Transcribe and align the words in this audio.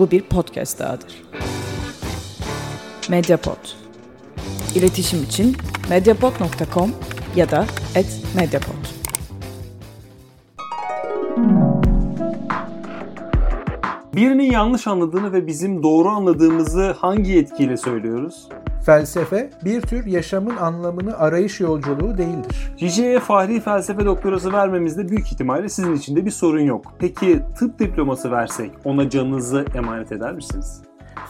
Bu 0.00 0.10
bir 0.10 0.22
podcast 0.22 0.78
dahadır. 0.78 1.22
Mediapod. 3.08 3.56
İletişim 4.74 5.22
için 5.22 5.56
mediapod.com 5.90 6.92
ya 7.36 7.50
da 7.50 7.66
@mediapod. 8.36 8.74
Birinin 14.14 14.52
yanlış 14.52 14.86
anladığını 14.86 15.32
ve 15.32 15.46
bizim 15.46 15.82
doğru 15.82 16.08
anladığımızı 16.08 16.96
hangi 16.98 17.30
yetkiyle 17.30 17.76
söylüyoruz? 17.76 18.48
Felsefe 18.82 19.50
bir 19.64 19.80
tür 19.80 20.06
yaşamın 20.06 20.56
anlamını 20.56 21.18
arayış 21.18 21.60
yolculuğu 21.60 22.18
değildir. 22.18 22.74
Cice'ye 22.76 23.20
Fahri 23.20 23.60
Felsefe 23.60 24.04
doktorası 24.04 24.52
vermemizde 24.52 25.08
büyük 25.08 25.32
ihtimalle 25.32 25.68
sizin 25.68 25.94
için 25.94 26.16
de 26.16 26.24
bir 26.24 26.30
sorun 26.30 26.60
yok. 26.60 26.92
Peki 26.98 27.40
tıp 27.58 27.78
diploması 27.78 28.30
versek 28.30 28.70
ona 28.84 29.10
canınızı 29.10 29.64
emanet 29.74 30.12
eder 30.12 30.32
misiniz? 30.32 30.82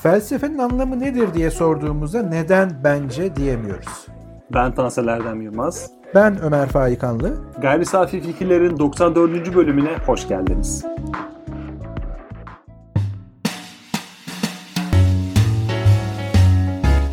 Felsefenin 0.03 0.59
anlamı 0.59 1.01
nedir 1.01 1.35
diye 1.35 1.51
sorduğumuzda 1.51 2.23
neden 2.23 2.71
bence 2.85 3.37
diyemiyoruz. 3.37 4.07
Ben 4.55 4.75
Tansel 4.75 5.09
Erdem 5.09 5.43
Yılmaz. 5.43 5.91
Ben 6.15 6.43
Ömer 6.43 6.69
Faikanlı. 6.69 7.37
Gayri 7.63 7.87
Safi 7.87 8.21
Fikirlerin 8.21 8.79
94. 8.79 9.55
bölümüne 9.55 9.97
hoş 10.07 10.29
geldiniz. 10.29 10.85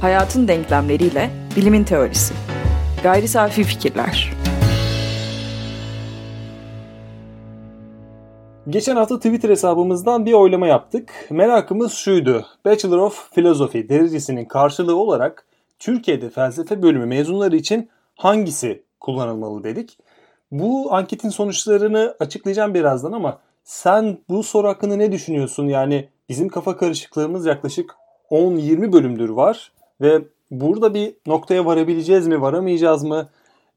Hayatın 0.02 0.48
denklemleriyle 0.48 1.30
bilimin 1.56 1.84
teorisi. 1.84 2.34
Gayri 3.04 3.28
safi 3.28 3.64
fikirler. 3.64 4.34
Geçen 8.70 8.96
hafta 8.96 9.18
Twitter 9.18 9.50
hesabımızdan 9.50 10.26
bir 10.26 10.34
oylama 10.34 10.68
yaptık. 10.68 11.28
Merakımız 11.30 11.94
şuydu. 11.94 12.46
Bachelor 12.66 12.98
of 12.98 13.32
Philosophy 13.36 13.90
derecesinin 13.90 14.46
karşılığı 14.46 14.96
olarak 14.96 15.46
Türkiye'de 15.80 16.30
felsefe 16.30 16.82
bölümü 16.82 17.06
mezunları 17.06 17.56
için 17.56 17.90
hangisi 18.16 18.84
kullanılmalı 19.00 19.64
dedik. 19.64 19.98
Bu 20.52 20.94
anketin 20.94 21.30
sonuçlarını 21.30 22.16
açıklayacağım 22.20 22.74
birazdan 22.74 23.12
ama 23.12 23.40
sen 23.64 24.18
bu 24.30 24.44
soru 24.44 24.68
hakkında 24.68 24.96
ne 24.96 25.12
düşünüyorsun? 25.12 25.68
Yani 25.68 26.10
bizim 26.30 26.50
kafa 26.50 26.78
karışıklığımız 26.78 27.46
yaklaşık 27.46 27.96
10-20 28.32 28.94
bölümdür 28.94 29.30
var 29.30 29.72
ve 30.02 30.22
burada 30.52 30.94
bir 30.94 31.14
noktaya 31.26 31.66
varabileceğiz 31.66 32.28
mi, 32.28 32.42
varamayacağız 32.42 33.04
mı? 33.04 33.30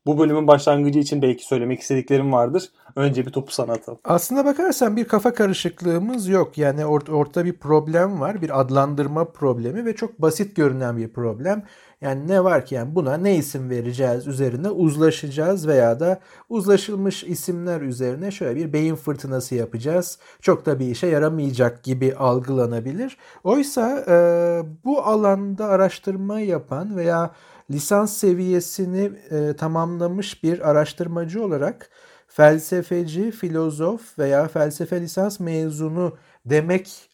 Bu 0.07 0.19
bölümün 0.19 0.47
başlangıcı 0.47 0.99
için 0.99 1.23
belki 1.23 1.47
söylemek 1.47 1.81
istediklerim 1.81 2.33
vardır. 2.33 2.71
Önce 2.97 3.27
bir 3.27 3.33
topu 3.33 3.53
sana 3.53 3.73
atalım. 3.73 3.99
Aslına 4.05 4.45
bakarsan 4.45 4.97
bir 4.97 5.05
kafa 5.05 5.35
karışıklığımız 5.35 6.29
yok. 6.29 6.59
Yani 6.59 6.81
or- 6.81 7.13
ortada 7.13 7.45
bir 7.45 7.59
problem 7.59 8.21
var. 8.21 8.43
Bir 8.43 8.61
adlandırma 8.61 9.25
problemi 9.25 9.85
ve 9.85 9.97
çok 9.97 10.23
basit 10.23 10.57
görünen 10.57 10.97
bir 10.97 11.09
problem. 11.09 11.63
Yani 12.01 12.29
ne 12.29 12.45
var 12.45 12.67
ki 12.67 12.75
yani 12.75 12.95
buna 12.95 13.17
ne 13.17 13.37
isim 13.37 13.71
vereceğiz 13.71 14.27
üzerine 14.27 14.71
uzlaşacağız 14.71 15.69
veya 15.69 16.01
da 16.01 16.21
uzlaşılmış 16.49 17.25
isimler 17.25 17.81
üzerine 17.81 18.31
şöyle 18.31 18.57
bir 18.57 18.73
beyin 18.73 18.95
fırtınası 18.95 19.55
yapacağız. 19.55 20.19
Çok 20.41 20.67
da 20.67 20.79
bir 20.79 20.87
işe 20.87 21.07
yaramayacak 21.07 21.83
gibi 21.83 22.15
algılanabilir. 22.15 23.17
Oysa 23.45 24.05
e, 24.09 24.15
bu 24.85 25.03
alanda 25.03 25.67
araştırma 25.67 26.41
yapan 26.41 26.97
veya 26.97 27.31
lisans 27.71 28.17
seviyesini 28.17 29.13
e, 29.31 29.57
tamamlamış 29.57 30.45
bir 30.45 30.71
araştırmacı 30.71 31.45
olarak 31.45 31.91
felsefeci, 32.29 33.31
filozof 33.31 34.19
veya 34.19 34.49
felsefe 34.49 35.01
lisans 35.01 35.41
mezunu 35.41 36.17
demek 36.45 37.11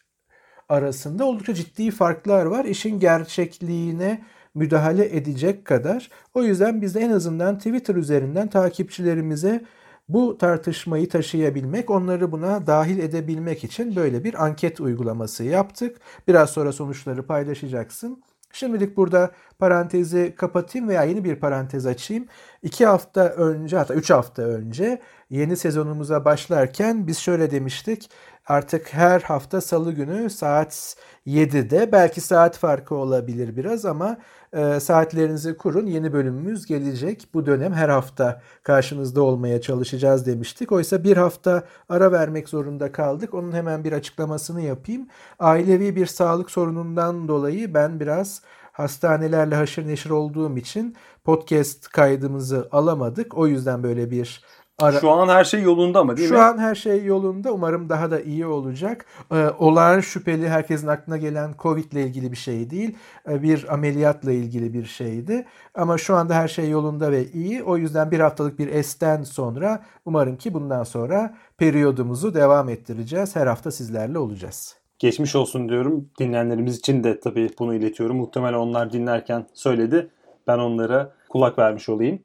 arasında 0.69 1.25
oldukça 1.25 1.53
ciddi 1.53 1.91
farklar 1.91 2.45
var. 2.45 2.65
İşin 2.65 2.99
gerçekliğine 2.99 4.21
müdahale 4.55 5.17
edecek 5.17 5.65
kadar. 5.65 6.09
O 6.33 6.43
yüzden 6.43 6.81
biz 6.81 6.95
de 6.95 6.99
en 6.99 7.11
azından 7.11 7.57
Twitter 7.57 7.95
üzerinden 7.95 8.47
takipçilerimize 8.47 9.65
bu 10.09 10.37
tartışmayı 10.37 11.09
taşıyabilmek, 11.09 11.89
onları 11.89 12.31
buna 12.31 12.67
dahil 12.67 12.99
edebilmek 12.99 13.63
için 13.63 13.95
böyle 13.95 14.23
bir 14.23 14.45
anket 14.45 14.79
uygulaması 14.79 15.43
yaptık. 15.43 15.97
Biraz 16.27 16.49
sonra 16.49 16.71
sonuçları 16.71 17.27
paylaşacaksın. 17.27 18.23
Şimdilik 18.53 18.97
burada 18.97 19.31
parantezi 19.59 20.35
kapatayım 20.37 20.87
veya 20.87 21.03
yeni 21.03 21.23
bir 21.23 21.35
parantez 21.35 21.85
açayım. 21.85 22.25
İki 22.63 22.85
hafta 22.85 23.29
önce 23.29 23.77
hatta 23.77 23.93
üç 23.93 24.09
hafta 24.09 24.41
önce 24.41 25.01
yeni 25.29 25.57
sezonumuza 25.57 26.25
başlarken 26.25 27.07
biz 27.07 27.17
şöyle 27.17 27.51
demiştik. 27.51 28.09
Artık 28.47 28.93
her 28.93 29.21
hafta 29.21 29.61
salı 29.61 29.91
günü 29.91 30.29
saat 30.29 30.95
7'de 31.27 31.91
belki 31.91 32.21
saat 32.21 32.57
farkı 32.57 32.95
olabilir 32.95 33.57
biraz 33.57 33.85
ama 33.85 34.17
e, 34.53 34.79
saatlerinizi 34.79 35.57
kurun 35.57 35.85
yeni 35.85 36.13
bölümümüz 36.13 36.65
gelecek. 36.65 37.29
Bu 37.33 37.45
dönem 37.45 37.73
her 37.73 37.89
hafta 37.89 38.41
karşınızda 38.63 39.21
olmaya 39.21 39.61
çalışacağız 39.61 40.25
demiştik. 40.25 40.71
Oysa 40.71 41.03
bir 41.03 41.17
hafta 41.17 41.63
ara 41.89 42.11
vermek 42.11 42.49
zorunda 42.49 42.91
kaldık. 42.91 43.33
Onun 43.33 43.51
hemen 43.51 43.83
bir 43.83 43.91
açıklamasını 43.91 44.61
yapayım. 44.61 45.07
Ailevi 45.39 45.95
bir 45.95 46.05
sağlık 46.05 46.51
sorunundan 46.51 47.27
dolayı 47.27 47.73
ben 47.73 47.99
biraz 47.99 48.41
hastanelerle 48.71 49.55
haşır 49.55 49.87
neşir 49.87 50.09
olduğum 50.09 50.57
için 50.57 50.95
podcast 51.23 51.87
kaydımızı 51.87 52.67
alamadık. 52.71 53.37
O 53.37 53.47
yüzden 53.47 53.83
böyle 53.83 54.11
bir 54.11 54.41
Ara... 54.79 54.99
Şu 54.99 55.11
an 55.11 55.29
her 55.29 55.43
şey 55.43 55.61
yolunda 55.61 56.03
mı 56.03 56.17
değil 56.17 56.27
Şu 56.27 56.33
mi? 56.33 56.37
Şu 56.37 56.43
an 56.43 56.57
her 56.57 56.75
şey 56.75 57.03
yolunda. 57.03 57.51
Umarım 57.51 57.89
daha 57.89 58.11
da 58.11 58.21
iyi 58.21 58.45
olacak. 58.45 59.05
Ee, 59.31 59.49
olağan 59.59 59.99
şüpheli 59.99 60.49
herkesin 60.49 60.87
aklına 60.87 61.17
gelen 61.17 61.53
Covid 61.59 61.91
ile 61.91 62.03
ilgili 62.03 62.31
bir 62.31 62.37
şey 62.37 62.69
değil. 62.69 62.95
Ee, 63.29 63.43
bir 63.43 63.73
ameliyatla 63.73 64.31
ilgili 64.31 64.73
bir 64.73 64.85
şeydi. 64.85 65.45
Ama 65.75 65.97
şu 65.97 66.15
anda 66.15 66.35
her 66.35 66.47
şey 66.47 66.69
yolunda 66.69 67.11
ve 67.11 67.25
iyi. 67.31 67.63
O 67.63 67.77
yüzden 67.77 68.11
bir 68.11 68.19
haftalık 68.19 68.59
bir 68.59 68.67
esten 68.67 69.23
sonra 69.23 69.83
umarım 70.05 70.37
ki 70.37 70.53
bundan 70.53 70.83
sonra 70.83 71.35
periyodumuzu 71.57 72.33
devam 72.33 72.69
ettireceğiz. 72.69 73.35
Her 73.35 73.47
hafta 73.47 73.71
sizlerle 73.71 74.19
olacağız. 74.19 74.75
Geçmiş 74.99 75.35
olsun 75.35 75.69
diyorum. 75.69 76.09
Dinleyenlerimiz 76.19 76.77
için 76.77 77.03
de 77.03 77.19
tabii 77.19 77.49
bunu 77.59 77.75
iletiyorum. 77.75 78.17
Muhtemelen 78.17 78.57
onlar 78.57 78.91
dinlerken 78.91 79.45
söyledi. 79.53 80.09
Ben 80.47 80.59
onlara 80.59 81.13
kulak 81.29 81.59
vermiş 81.59 81.89
olayım. 81.89 82.19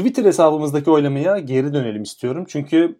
Twitter 0.00 0.24
hesabımızdaki 0.24 0.90
oylamaya 0.90 1.38
geri 1.38 1.74
dönelim 1.74 2.02
istiyorum. 2.02 2.44
Çünkü 2.48 2.96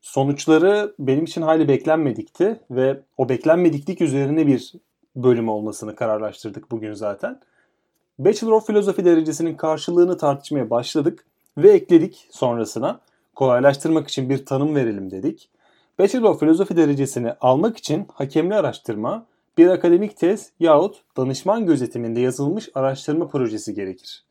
sonuçları 0.00 0.94
benim 0.98 1.24
için 1.24 1.42
hayli 1.42 1.68
beklenmedikti 1.68 2.60
ve 2.70 3.00
o 3.18 3.28
beklenmediklik 3.28 4.00
üzerine 4.00 4.46
bir 4.46 4.72
bölüm 5.16 5.48
olmasını 5.48 5.96
kararlaştırdık 5.96 6.70
bugün 6.70 6.94
zaten. 6.94 7.40
Bachelor 8.18 8.52
of 8.52 8.66
Philosophy 8.66 9.04
derecesinin 9.04 9.54
karşılığını 9.54 10.18
tartışmaya 10.18 10.70
başladık 10.70 11.24
ve 11.58 11.70
ekledik 11.70 12.28
sonrasına. 12.30 13.00
Kolaylaştırmak 13.34 14.08
için 14.08 14.30
bir 14.30 14.46
tanım 14.46 14.74
verelim 14.74 15.10
dedik. 15.10 15.48
Bachelor 15.98 16.30
of 16.30 16.40
Philosophy 16.40 16.76
derecesini 16.76 17.32
almak 17.40 17.76
için 17.76 18.06
hakemli 18.14 18.54
araştırma, 18.54 19.26
bir 19.58 19.66
akademik 19.66 20.16
tez 20.16 20.50
yahut 20.60 21.02
danışman 21.16 21.66
gözetiminde 21.66 22.20
yazılmış 22.20 22.68
araştırma 22.74 23.28
projesi 23.28 23.74
gerekir. 23.74 24.24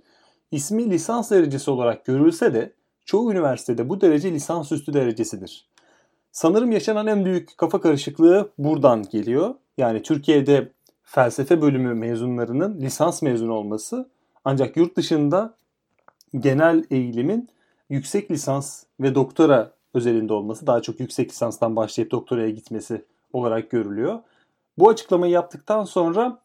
İsmi 0.51 0.89
lisans 0.89 1.31
derecesi 1.31 1.71
olarak 1.71 2.05
görülse 2.05 2.53
de 2.53 2.73
çoğu 3.05 3.31
üniversitede 3.31 3.89
bu 3.89 4.01
derece 4.01 4.31
lisansüstü 4.31 4.93
derecesidir. 4.93 5.67
Sanırım 6.31 6.71
yaşanan 6.71 7.07
en 7.07 7.25
büyük 7.25 7.57
kafa 7.57 7.81
karışıklığı 7.81 8.51
buradan 8.57 9.03
geliyor. 9.03 9.55
Yani 9.77 10.01
Türkiye'de 10.01 10.71
felsefe 11.03 11.61
bölümü 11.61 11.93
mezunlarının 11.93 12.81
lisans 12.81 13.21
mezunu 13.21 13.53
olması 13.53 14.09
ancak 14.45 14.77
yurt 14.77 14.97
dışında 14.97 15.53
genel 16.39 16.83
eğilimin 16.91 17.49
yüksek 17.89 18.31
lisans 18.31 18.83
ve 18.99 19.15
doktora 19.15 19.71
özelinde 19.93 20.33
olması 20.33 20.67
daha 20.67 20.81
çok 20.81 20.99
yüksek 20.99 21.29
lisanstan 21.29 21.75
başlayıp 21.75 22.11
doktoraya 22.11 22.49
gitmesi 22.49 23.05
olarak 23.33 23.69
görülüyor. 23.69 24.19
Bu 24.77 24.89
açıklamayı 24.89 25.33
yaptıktan 25.33 25.83
sonra 25.83 26.39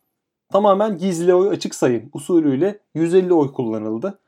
tamamen 0.53 0.99
gizli 0.99 1.35
oy 1.35 1.49
açık 1.49 1.75
sayım 1.75 2.11
usulüyle 2.13 2.79
150 2.95 3.35
oy 3.35 3.53
kullanıldı. 3.53 4.19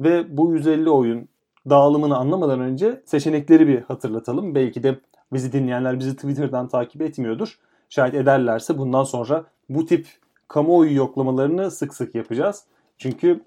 Ve 0.00 0.36
bu 0.36 0.52
150 0.52 0.90
oyun 0.90 1.28
dağılımını 1.70 2.16
anlamadan 2.16 2.60
önce 2.60 3.02
seçenekleri 3.04 3.68
bir 3.68 3.80
hatırlatalım. 3.80 4.54
Belki 4.54 4.82
de 4.82 5.00
bizi 5.32 5.52
dinleyenler 5.52 5.98
bizi 5.98 6.16
Twitter'dan 6.16 6.68
takip 6.68 7.02
etmiyordur. 7.02 7.58
Şayet 7.88 8.14
ederlerse 8.14 8.78
bundan 8.78 9.04
sonra 9.04 9.44
bu 9.68 9.86
tip 9.86 10.06
kamuoyu 10.48 10.94
yoklamalarını 10.94 11.70
sık 11.70 11.94
sık 11.94 12.14
yapacağız. 12.14 12.64
Çünkü 12.98 13.40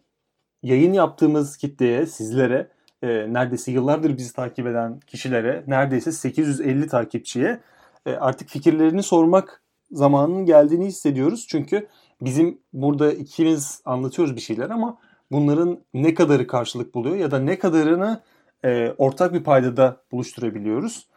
yayın 0.63 0.93
yaptığımız 0.93 1.57
kitleye, 1.57 2.05
sizlere, 2.05 2.67
e, 3.03 3.07
neredeyse 3.07 3.71
yıllardır 3.71 4.17
bizi 4.17 4.33
takip 4.33 4.67
eden 4.67 4.99
kişilere, 4.99 5.63
neredeyse 5.67 6.11
850 6.11 6.87
takipçiye 6.87 7.59
e, 8.05 8.11
artık 8.11 8.49
fikirlerini 8.49 9.03
sormak 9.03 9.61
zamanının 9.91 10.45
geldiğini 10.45 10.85
hissediyoruz. 10.85 11.47
Çünkü 11.49 11.87
bizim 12.21 12.61
burada 12.73 13.13
ikimiz 13.13 13.81
anlatıyoruz 13.85 14.35
bir 14.35 14.41
şeyler 14.41 14.69
ama 14.69 14.97
bunların 15.31 15.79
ne 15.93 16.13
kadarı 16.13 16.47
karşılık 16.47 16.95
buluyor 16.95 17.15
ya 17.15 17.31
da 17.31 17.39
ne 17.39 17.59
kadarını 17.59 18.21
e, 18.65 18.93
ortak 18.97 19.33
bir 19.33 19.43
paydada 19.43 20.01
buluşturabiliyoruz. 20.11 21.07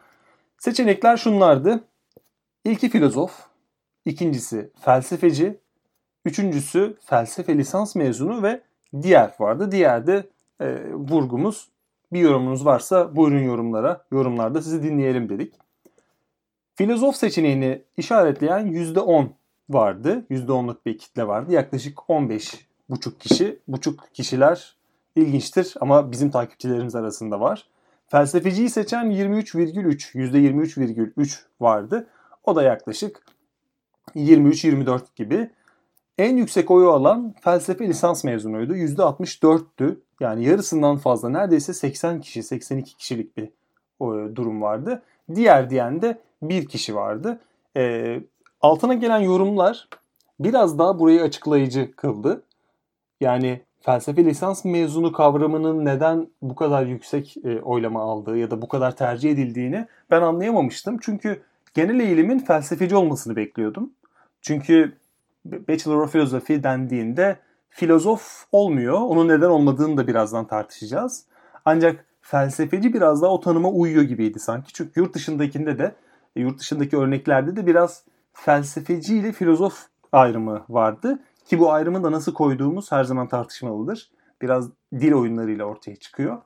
Seçenekler 0.57 1.17
şunlardı. 1.17 1.83
İlki 2.65 2.89
filozof, 2.89 3.31
ikincisi 4.05 4.71
felsefeci, 4.79 5.59
üçüncüsü 6.25 6.97
felsefe 7.05 7.57
lisans 7.57 7.95
mezunu 7.95 8.43
ve 8.43 8.61
diğer 9.01 9.33
vardı. 9.39 9.71
Diğer 9.71 10.07
de 10.07 10.29
e, 10.61 10.93
vurgumuz 10.93 11.67
bir 12.13 12.19
yorumunuz 12.19 12.65
varsa 12.65 13.15
buyurun 13.15 13.43
yorumlara. 13.43 14.05
Yorumlarda 14.11 14.61
sizi 14.61 14.83
dinleyelim 14.83 15.29
dedik. 15.29 15.53
Filozof 16.75 17.15
seçeneğini 17.15 17.81
işaretleyen 17.97 18.67
%10 18.67 19.27
vardı. 19.69 20.25
%10'luk 20.29 20.77
bir 20.85 20.97
kitle 20.97 21.27
vardı. 21.27 21.53
Yaklaşık 21.53 22.09
15 22.09 22.67
buçuk 22.89 23.19
kişi. 23.19 23.59
Buçuk 23.67 24.13
kişiler 24.13 24.75
ilginçtir 25.15 25.73
ama 25.81 26.11
bizim 26.11 26.31
takipçilerimiz 26.31 26.95
arasında 26.95 27.39
var. 27.39 27.67
Felsefeciyi 28.07 28.69
seçen 28.69 29.05
23,3, 29.05 30.13
%23,3 30.15 31.39
vardı. 31.61 32.07
O 32.43 32.55
da 32.55 32.63
yaklaşık 32.63 33.21
23-24 34.15 35.01
gibi. 35.15 35.49
En 36.17 36.37
yüksek 36.37 36.71
oyu 36.71 36.89
alan 36.89 37.35
felsefe 37.41 37.87
lisans 37.87 38.23
mezunuydu. 38.23 38.75
%64'tü. 38.75 39.95
Yani 40.19 40.45
yarısından 40.45 40.97
fazla 40.97 41.29
neredeyse 41.29 41.73
80 41.73 42.21
kişi, 42.21 42.43
82 42.43 42.97
kişilik 42.97 43.37
bir 43.37 43.49
durum 44.35 44.61
vardı. 44.61 45.01
Diğer 45.35 45.69
diyen 45.69 46.01
de 46.01 46.19
bir 46.41 46.65
kişi 46.65 46.95
vardı. 46.95 47.39
E, 47.77 48.19
altına 48.63 48.93
gelen 48.93 49.19
yorumlar 49.19 49.87
biraz 50.39 50.79
daha 50.79 50.99
burayı 50.99 51.21
açıklayıcı 51.21 51.95
kıldı. 51.95 52.43
Yani 53.21 53.61
felsefe 53.81 54.25
lisans 54.25 54.65
mezunu 54.65 55.11
kavramının 55.11 55.85
neden 55.85 56.27
bu 56.41 56.55
kadar 56.55 56.85
yüksek 56.85 57.37
e, 57.43 57.61
oylama 57.61 58.01
aldığı 58.01 58.37
ya 58.37 58.51
da 58.51 58.61
bu 58.61 58.67
kadar 58.67 58.95
tercih 58.95 59.31
edildiğini 59.31 59.87
ben 60.11 60.21
anlayamamıştım. 60.21 60.97
Çünkü 61.01 61.41
genel 61.73 61.99
eğilimin 61.99 62.39
felsefeci 62.39 62.95
olmasını 62.95 63.35
bekliyordum. 63.35 63.91
Çünkü 64.41 64.97
Bachelor 65.45 66.01
of 66.01 66.11
Philosophy 66.11 66.63
dendiğinde 66.63 67.37
filozof 67.69 68.45
olmuyor. 68.51 68.93
Onun 68.93 69.27
neden 69.27 69.49
olmadığını 69.49 69.97
da 69.97 70.07
birazdan 70.07 70.47
tartışacağız. 70.47 71.25
Ancak 71.65 72.05
felsefeci 72.21 72.93
biraz 72.93 73.21
daha 73.21 73.31
o 73.31 73.39
tanıma 73.39 73.69
uyuyor 73.69 74.03
gibiydi 74.03 74.39
sanki. 74.39 74.73
Çünkü 74.73 74.99
yurt 74.99 75.15
dışındakinde 75.15 75.79
de, 75.79 75.95
yurt 76.35 76.59
dışındaki 76.59 76.97
örneklerde 76.97 77.55
de 77.55 77.65
biraz 77.67 78.03
felsefeci 78.33 79.17
ile 79.17 79.31
filozof 79.31 79.87
ayrımı 80.11 80.65
vardı. 80.69 81.19
Ki 81.45 81.59
bu 81.59 81.71
ayrımı 81.71 82.03
da 82.03 82.11
nasıl 82.11 82.33
koyduğumuz 82.33 82.91
her 82.91 83.03
zaman 83.03 83.27
tartışmalıdır. 83.27 84.11
Biraz 84.41 84.69
dil 84.93 85.13
oyunlarıyla 85.13 85.65
ortaya 85.65 85.95
çıkıyor. 85.95 86.41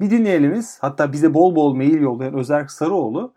Bir 0.00 0.10
dinleyenimiz 0.10 0.78
hatta 0.80 1.12
bize 1.12 1.34
bol 1.34 1.56
bol 1.56 1.74
mail 1.74 2.00
yollayan 2.00 2.34
Özerk 2.34 2.70
Sarıoğlu 2.70 3.32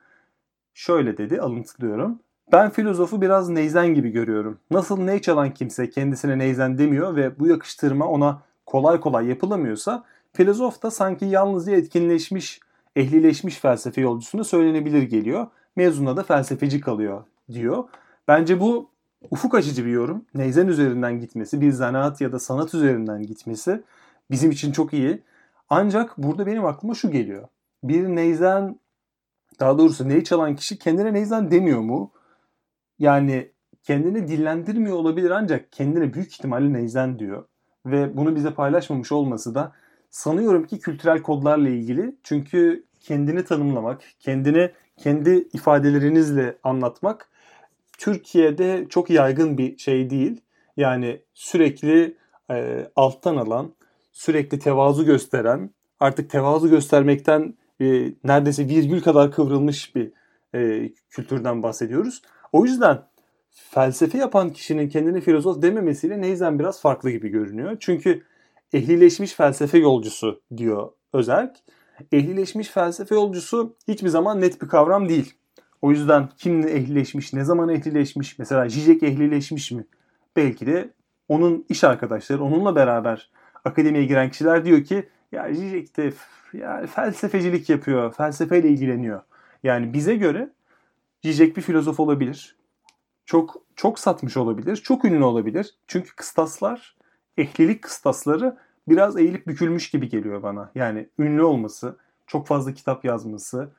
şöyle 0.73 1.17
dedi 1.17 1.41
alıntılıyorum. 1.41 2.19
Ben 2.51 2.69
filozofu 2.69 3.21
biraz 3.21 3.49
neyzen 3.49 3.87
gibi 3.93 4.09
görüyorum. 4.09 4.59
Nasıl 4.71 4.99
ney 4.99 5.21
çalan 5.21 5.53
kimse 5.53 5.89
kendisine 5.89 6.37
neyzen 6.37 6.77
demiyor 6.77 7.15
ve 7.15 7.39
bu 7.39 7.47
yakıştırma 7.47 8.07
ona 8.07 8.41
kolay 8.65 8.99
kolay 8.99 9.27
yapılamıyorsa 9.27 10.03
filozof 10.33 10.83
da 10.83 10.91
sanki 10.91 11.25
yalnızca 11.25 11.75
etkinleşmiş, 11.75 12.59
ehlileşmiş 12.95 13.57
felsefe 13.57 14.01
yolcusuna 14.01 14.43
söylenebilir 14.43 15.03
geliyor. 15.03 15.47
Mezuna 15.75 16.17
da 16.17 16.23
felsefeci 16.23 16.81
kalıyor 16.81 17.23
diyor. 17.51 17.83
Bence 18.27 18.59
bu 18.59 18.89
ufuk 19.31 19.55
açıcı 19.55 19.85
bir 19.85 19.91
yorum. 19.91 20.25
Neyzen 20.33 20.67
üzerinden 20.67 21.19
gitmesi, 21.19 21.61
bir 21.61 21.71
zanaat 21.71 22.21
ya 22.21 22.31
da 22.31 22.39
sanat 22.39 22.73
üzerinden 22.73 23.23
gitmesi 23.23 23.83
bizim 24.31 24.51
için 24.51 24.71
çok 24.71 24.93
iyi. 24.93 25.23
Ancak 25.69 26.17
burada 26.17 26.45
benim 26.45 26.65
aklıma 26.65 26.93
şu 26.95 27.11
geliyor. 27.11 27.47
Bir 27.83 28.03
neyzen, 28.07 28.79
daha 29.59 29.77
doğrusu 29.77 30.09
ney 30.09 30.23
çalan 30.23 30.55
kişi 30.55 30.79
kendine 30.79 31.13
neyzen 31.13 31.51
demiyor 31.51 31.79
mu? 31.79 32.11
Yani 32.99 33.51
kendini 33.83 34.27
dillendirmiyor 34.27 34.95
olabilir 34.95 35.31
ancak 35.31 35.71
kendine 35.71 36.13
büyük 36.13 36.33
ihtimalle 36.33 36.73
neyzen 36.73 37.19
diyor. 37.19 37.45
Ve 37.85 38.17
bunu 38.17 38.35
bize 38.35 38.53
paylaşmamış 38.53 39.11
olması 39.11 39.55
da 39.55 39.71
sanıyorum 40.09 40.67
ki 40.67 40.79
kültürel 40.79 41.21
kodlarla 41.21 41.69
ilgili. 41.69 42.15
Çünkü 42.23 42.85
kendini 42.99 43.45
tanımlamak, 43.45 44.01
kendini 44.19 44.71
kendi 44.97 45.47
ifadelerinizle 45.53 46.57
anlatmak 46.63 47.29
Türkiye'de 47.97 48.85
çok 48.89 49.09
yaygın 49.09 49.57
bir 49.57 49.77
şey 49.77 50.09
değil. 50.09 50.41
Yani 50.77 51.21
sürekli 51.33 52.17
e, 52.51 52.87
alttan 52.95 53.37
alan, 53.37 53.73
sürekli 54.11 54.59
tevazu 54.59 55.05
gösteren, 55.05 55.69
artık 55.99 56.29
tevazu 56.29 56.69
göstermekten 56.69 57.53
e, 57.81 58.13
neredeyse 58.23 58.67
virgül 58.67 59.01
kadar 59.01 59.31
kıvrılmış 59.31 59.95
bir 59.95 60.11
e, 60.55 60.91
kültürden 61.09 61.63
bahsediyoruz. 61.63 62.21
O 62.51 62.65
yüzden 62.65 63.03
felsefe 63.49 64.17
yapan 64.17 64.49
kişinin 64.49 64.89
kendini 64.89 65.21
filozof 65.21 65.61
dememesiyle 65.61 66.21
Neyzen 66.21 66.59
biraz 66.59 66.81
farklı 66.81 67.11
gibi 67.11 67.29
görünüyor. 67.29 67.77
Çünkü 67.79 68.23
ehlileşmiş 68.73 69.33
felsefe 69.33 69.77
yolcusu 69.77 70.41
diyor 70.57 70.91
Özerk. 71.13 71.57
Ehlileşmiş 72.11 72.67
felsefe 72.67 73.15
yolcusu 73.15 73.75
hiçbir 73.87 74.09
zaman 74.09 74.41
net 74.41 74.61
bir 74.61 74.67
kavram 74.67 75.09
değil. 75.09 75.36
O 75.81 75.91
yüzden 75.91 76.29
kim 76.37 76.67
ehlileşmiş, 76.67 77.33
ne 77.33 77.43
zaman 77.43 77.69
ehlileşmiş, 77.69 78.39
mesela 78.39 78.69
Zizek 78.69 79.03
ehlileşmiş 79.03 79.71
mi? 79.71 79.85
Belki 80.35 80.65
de 80.65 80.89
onun 81.27 81.65
iş 81.69 81.83
arkadaşları, 81.83 82.43
onunla 82.43 82.75
beraber 82.75 83.29
akademiye 83.65 84.05
giren 84.05 84.29
kişiler 84.29 84.65
diyor 84.65 84.83
ki 84.83 85.09
ya 85.31 85.53
Zizek 85.53 85.97
de 85.97 86.13
yani 86.53 86.87
felsefecilik 86.87 87.69
yapıyor, 87.69 88.13
felsefeyle 88.13 88.69
ilgileniyor. 88.69 89.21
Yani 89.63 89.93
bize 89.93 90.15
göre 90.15 90.49
Zizek 91.23 91.57
bir 91.57 91.61
filozof 91.61 91.99
olabilir. 91.99 92.55
Çok 93.25 93.55
çok 93.75 93.99
satmış 93.99 94.37
olabilir, 94.37 94.75
çok 94.75 95.05
ünlü 95.05 95.23
olabilir. 95.23 95.75
Çünkü 95.87 96.15
kıstaslar, 96.15 96.97
ehlilik 97.37 97.81
kıstasları 97.81 98.57
biraz 98.87 99.17
eğilip 99.17 99.47
bükülmüş 99.47 99.89
gibi 99.89 100.09
geliyor 100.09 100.43
bana. 100.43 100.71
Yani 100.75 101.09
ünlü 101.19 101.43
olması, 101.43 101.97
çok 102.27 102.47
fazla 102.47 102.73
kitap 102.73 103.05
yazması, 103.05 103.69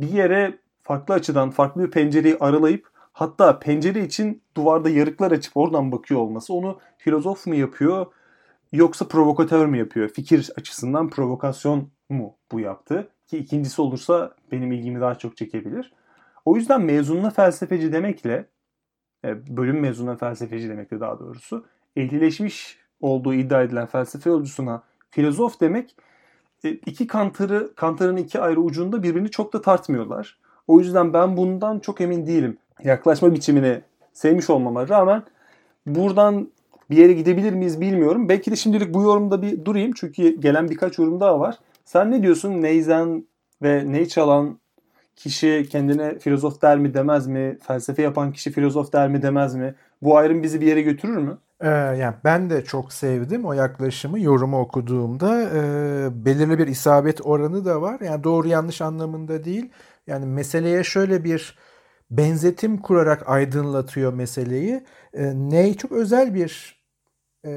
bir 0.00 0.08
yere 0.08 0.58
farklı 0.82 1.14
açıdan 1.14 1.50
farklı 1.50 1.82
bir 1.84 1.90
pencereyi 1.90 2.36
aralayıp 2.40 2.90
hatta 3.12 3.58
pencere 3.58 4.04
için 4.04 4.42
duvarda 4.56 4.90
yarıklar 4.90 5.32
açıp 5.32 5.56
oradan 5.56 5.92
bakıyor 5.92 6.20
olması 6.20 6.54
onu 6.54 6.78
filozof 6.98 7.46
mu 7.46 7.54
yapıyor 7.54 8.06
yoksa 8.72 9.08
provokatör 9.08 9.66
mü 9.66 9.78
yapıyor? 9.78 10.08
Fikir 10.08 10.50
açısından 10.56 11.10
provokasyon 11.10 11.90
mu 12.08 12.36
bu 12.52 12.60
yaptı? 12.60 13.08
Ki 13.26 13.38
ikincisi 13.38 13.82
olursa 13.82 14.34
benim 14.52 14.72
ilgimi 14.72 15.00
daha 15.00 15.14
çok 15.14 15.36
çekebilir. 15.36 15.92
O 16.44 16.56
yüzden 16.56 16.82
mezununa 16.82 17.30
felsefeci 17.30 17.92
demekle 17.92 18.48
e, 19.24 19.56
bölüm 19.56 19.80
mezununa 19.80 20.16
felsefeci 20.16 20.68
demekle 20.68 21.00
daha 21.00 21.20
doğrusu 21.20 21.66
ehlileşmiş 21.96 22.78
olduğu 23.00 23.34
iddia 23.34 23.62
edilen 23.62 23.86
felsefe 23.86 24.30
yolcusuna 24.30 24.82
filozof 25.10 25.60
demek 25.60 25.96
e, 26.64 26.70
iki 26.70 27.06
kantarı 27.06 27.74
kantarın 27.74 28.16
iki 28.16 28.40
ayrı 28.40 28.60
ucunda 28.60 29.02
birbirini 29.02 29.30
çok 29.30 29.52
da 29.52 29.62
tartmıyorlar. 29.62 30.39
O 30.70 30.78
yüzden 30.78 31.12
ben 31.12 31.36
bundan 31.36 31.78
çok 31.78 32.00
emin 32.00 32.26
değilim. 32.26 32.58
Yaklaşma 32.84 33.34
biçimini 33.34 33.80
sevmiş 34.12 34.50
olmama 34.50 34.88
rağmen 34.88 35.22
buradan 35.86 36.48
bir 36.90 36.96
yere 36.96 37.12
gidebilir 37.12 37.52
miyiz 37.52 37.80
bilmiyorum. 37.80 38.28
Belki 38.28 38.50
de 38.50 38.56
şimdilik 38.56 38.94
bu 38.94 39.02
yorumda 39.02 39.42
bir 39.42 39.64
durayım. 39.64 39.92
Çünkü 39.96 40.40
gelen 40.40 40.70
birkaç 40.70 40.98
yorum 40.98 41.20
daha 41.20 41.40
var. 41.40 41.58
Sen 41.84 42.10
ne 42.10 42.22
diyorsun? 42.22 42.62
Neyzen 42.62 43.24
ve 43.62 43.92
ney 43.92 44.06
çalan 44.08 44.58
kişi 45.16 45.66
kendine 45.70 46.18
filozof 46.18 46.62
der 46.62 46.78
mi 46.78 46.94
demez 46.94 47.26
mi? 47.26 47.58
Felsefe 47.62 48.02
yapan 48.02 48.32
kişi 48.32 48.52
filozof 48.52 48.92
der 48.92 49.08
mi 49.08 49.22
demez 49.22 49.54
mi? 49.54 49.74
Bu 50.02 50.16
ayrım 50.16 50.42
bizi 50.42 50.60
bir 50.60 50.66
yere 50.66 50.82
götürür 50.82 51.16
mü? 51.16 51.38
Ee, 51.60 51.68
yani 51.68 52.14
ben 52.24 52.50
de 52.50 52.64
çok 52.64 52.92
sevdim 52.92 53.44
o 53.44 53.52
yaklaşımı 53.52 54.20
yorumu 54.20 54.60
okuduğumda 54.60 55.42
e, 55.42 55.60
belirli 56.24 56.58
bir 56.58 56.66
isabet 56.66 57.26
oranı 57.26 57.64
da 57.64 57.82
var 57.82 58.00
yani 58.00 58.24
doğru 58.24 58.48
yanlış 58.48 58.80
anlamında 58.80 59.44
değil 59.44 59.70
yani 60.06 60.26
meseleye 60.26 60.84
şöyle 60.84 61.24
bir 61.24 61.58
benzetim 62.10 62.78
kurarak 62.78 63.28
aydınlatıyor 63.28 64.12
meseleyi. 64.12 64.84
E, 65.14 65.32
ney 65.34 65.76
çok 65.76 65.92
özel 65.92 66.34
bir 66.34 66.80
e, 67.44 67.50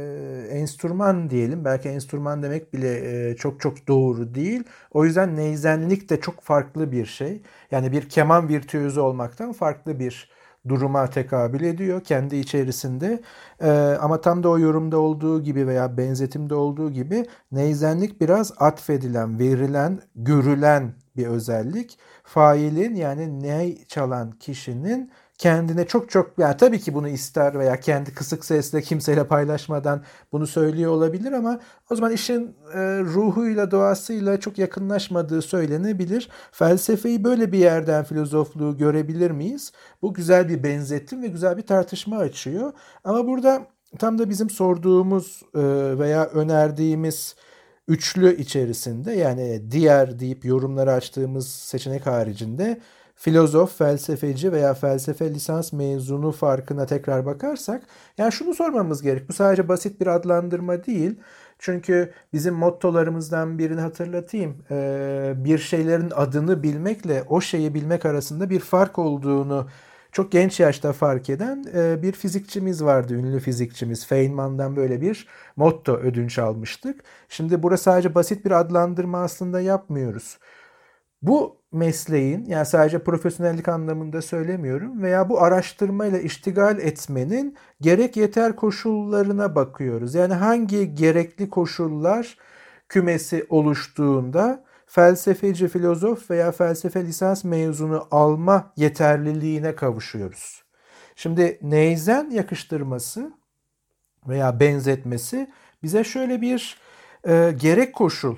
enstrüman 0.52 1.30
diyelim. 1.30 1.66
Belki 1.66 1.90
enstrüman 1.90 2.44
demek 2.44 2.74
bile 2.74 3.30
e, 3.32 3.36
çok 3.36 3.62
çok 3.62 3.88
doğru 3.88 4.36
değil. 4.36 4.64
O 4.92 5.06
yüzden 5.06 5.36
neyzenlik 5.36 6.10
de 6.10 6.22
çok 6.22 6.42
farklı 6.42 6.92
bir 6.92 7.06
şey. 7.06 7.42
Yani 7.72 7.92
bir 7.92 8.10
keman 8.10 8.50
virtüözü 8.50 9.00
olmaktan 9.00 9.54
farklı 9.54 10.00
bir 10.00 10.34
duruma 10.68 11.10
tekabül 11.10 11.62
ediyor 11.62 12.04
kendi 12.04 12.36
içerisinde. 12.36 13.22
Ee, 13.62 13.70
ama 14.02 14.22
tam 14.22 14.44
da 14.44 14.50
o 14.50 14.60
yorumda 14.60 14.98
olduğu 15.00 15.44
gibi 15.44 15.68
veya 15.68 15.98
benzetimde 15.98 16.56
olduğu 16.56 16.92
gibi 16.92 17.26
neyzenlik 17.52 18.22
biraz 18.22 18.54
atfedilen, 18.58 19.40
verilen, 19.40 20.02
görülen 20.16 20.94
bir 21.18 21.28
özellik. 21.28 21.98
Failin 22.24 22.96
yani 22.96 23.44
ney 23.44 23.86
çalan 23.88 24.32
kişinin 24.32 25.12
kendine 25.38 25.88
çok 25.88 26.10
çok 26.10 26.32
yani 26.38 26.58
tabii 26.58 26.80
ki 26.80 26.94
bunu 26.94 27.08
ister 27.08 27.60
veya 27.60 27.80
kendi 27.80 28.14
kısık 28.14 28.46
sesle 28.46 28.82
kimseyle 28.82 29.28
paylaşmadan 29.28 30.04
bunu 30.32 30.48
söylüyor 30.48 30.92
olabilir 30.92 31.32
ama 31.32 31.60
o 31.92 31.96
zaman 31.96 32.12
işin 32.12 32.56
e, 32.74 32.80
ruhuyla 33.00 33.72
doğasıyla 33.72 34.40
çok 34.40 34.58
yakınlaşmadığı 34.58 35.42
söylenebilir. 35.42 36.30
Felsefeyi 36.52 37.24
böyle 37.24 37.52
bir 37.52 37.58
yerden 37.60 38.04
filozofluğu 38.04 38.78
görebilir 38.78 39.32
miyiz? 39.32 39.72
Bu 40.02 40.14
güzel 40.14 40.50
bir 40.50 40.64
benzetim 40.64 41.24
ve 41.24 41.28
güzel 41.28 41.58
bir 41.58 41.68
tartışma 41.68 42.18
açıyor. 42.18 42.74
Ama 43.04 43.28
burada 43.28 43.68
tam 44.00 44.20
da 44.20 44.30
bizim 44.30 44.50
sorduğumuz 44.50 45.42
e, 45.56 45.60
veya 46.00 46.26
önerdiğimiz 46.26 47.36
üçlü 47.88 48.38
içerisinde 48.38 49.12
yani 49.12 49.72
diğer 49.72 50.20
deyip 50.20 50.46
yorumları 50.46 50.92
açtığımız 50.92 51.50
seçenek 51.50 52.06
haricinde 52.06 52.82
filozof, 53.16 53.78
felsefeci 53.78 54.52
veya 54.52 54.74
felsefe 54.74 55.34
lisans 55.34 55.74
mezunu 55.74 56.32
farkına 56.32 56.86
tekrar 56.86 57.26
bakarsak 57.26 57.84
yani 58.18 58.32
şunu 58.32 58.54
sormamız 58.54 59.02
gerek. 59.02 59.30
Bu 59.30 59.34
sadece 59.34 59.68
basit 59.68 60.02
bir 60.02 60.08
adlandırma 60.08 60.86
değil. 60.86 61.20
Çünkü 61.60 62.14
bizim 62.34 62.54
mottolarımızdan 62.54 63.58
birini 63.60 63.82
hatırlatayım. 63.82 64.66
Ee, 64.72 65.34
bir 65.38 65.58
şeylerin 65.58 66.12
adını 66.16 66.64
bilmekle 66.64 67.24
o 67.30 67.42
şeyi 67.42 67.74
bilmek 67.74 68.06
arasında 68.06 68.50
bir 68.50 68.60
fark 68.60 69.00
olduğunu 69.00 69.68
çok 70.14 70.32
genç 70.32 70.60
yaşta 70.60 70.94
fark 70.94 71.30
eden 71.30 71.66
e, 71.76 72.04
bir 72.04 72.12
fizikçimiz 72.12 72.84
vardı, 72.84 73.14
ünlü 73.14 73.40
fizikçimiz. 73.40 74.06
Feynman'dan 74.08 74.76
böyle 74.76 75.02
bir 75.02 75.28
motto 75.56 75.94
ödünç 75.94 76.40
almıştık. 76.40 77.04
Şimdi 77.30 77.64
burada 77.64 77.78
sadece 77.78 78.16
basit 78.16 78.46
bir 78.46 78.52
adlandırma 78.52 79.24
aslında 79.24 79.62
yapmıyoruz. 79.62 80.40
Bu 81.22 81.58
mesleğin 81.72 82.46
yani 82.46 82.66
sadece 82.66 83.04
profesyonellik 83.04 83.68
anlamında 83.68 84.22
söylemiyorum 84.22 85.02
veya 85.02 85.30
bu 85.30 85.42
araştırmayla 85.42 86.20
iştigal 86.20 86.80
etmenin 86.80 87.58
gerek 87.82 88.18
yeter 88.18 88.56
koşullarına 88.56 89.56
bakıyoruz. 89.56 90.16
Yani 90.16 90.34
hangi 90.34 90.96
gerekli 90.96 91.50
koşullar 91.50 92.38
kümesi 92.90 93.46
oluştuğunda 93.50 94.64
felsefeci, 94.94 95.68
filozof 95.68 96.32
veya 96.32 96.52
felsefe 96.52 97.06
lisans 97.06 97.44
mezunu 97.44 98.08
alma 98.12 98.74
yeterliliğine 98.76 99.76
kavuşuyoruz. 99.76 100.64
Şimdi 101.16 101.60
neyzen 101.62 102.30
yakıştırması 102.30 103.34
veya 104.28 104.60
benzetmesi 104.60 105.52
bize 105.84 106.04
şöyle 106.04 106.42
bir 106.42 106.78
e, 107.28 107.54
gerek 107.58 107.96
koşul 107.96 108.36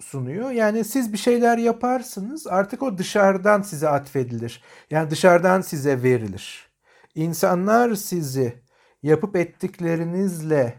sunuyor. 0.00 0.50
Yani 0.50 0.84
siz 0.84 1.12
bir 1.12 1.18
şeyler 1.18 1.58
yaparsınız 1.58 2.46
artık 2.46 2.82
o 2.82 2.98
dışarıdan 2.98 3.62
size 3.62 3.88
atfedilir. 3.88 4.62
Yani 4.90 5.10
dışarıdan 5.10 5.60
size 5.60 6.02
verilir. 6.02 6.68
İnsanlar 7.14 7.94
sizi 7.94 8.62
yapıp 9.02 9.36
ettiklerinizle 9.36 10.74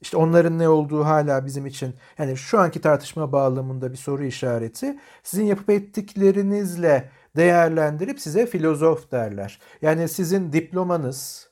işte 0.00 0.16
onların 0.16 0.58
ne 0.58 0.68
olduğu 0.68 1.04
hala 1.04 1.46
bizim 1.46 1.66
için 1.66 1.94
yani 2.18 2.36
şu 2.36 2.58
anki 2.58 2.80
tartışma 2.80 3.32
bağlamında 3.32 3.92
bir 3.92 3.96
soru 3.96 4.24
işareti. 4.24 4.98
Sizin 5.22 5.44
yapıp 5.44 5.70
ettiklerinizle 5.70 7.10
değerlendirip 7.36 8.20
size 8.20 8.46
filozof 8.46 9.12
derler. 9.12 9.60
Yani 9.82 10.08
sizin 10.08 10.52
diplomanız, 10.52 11.50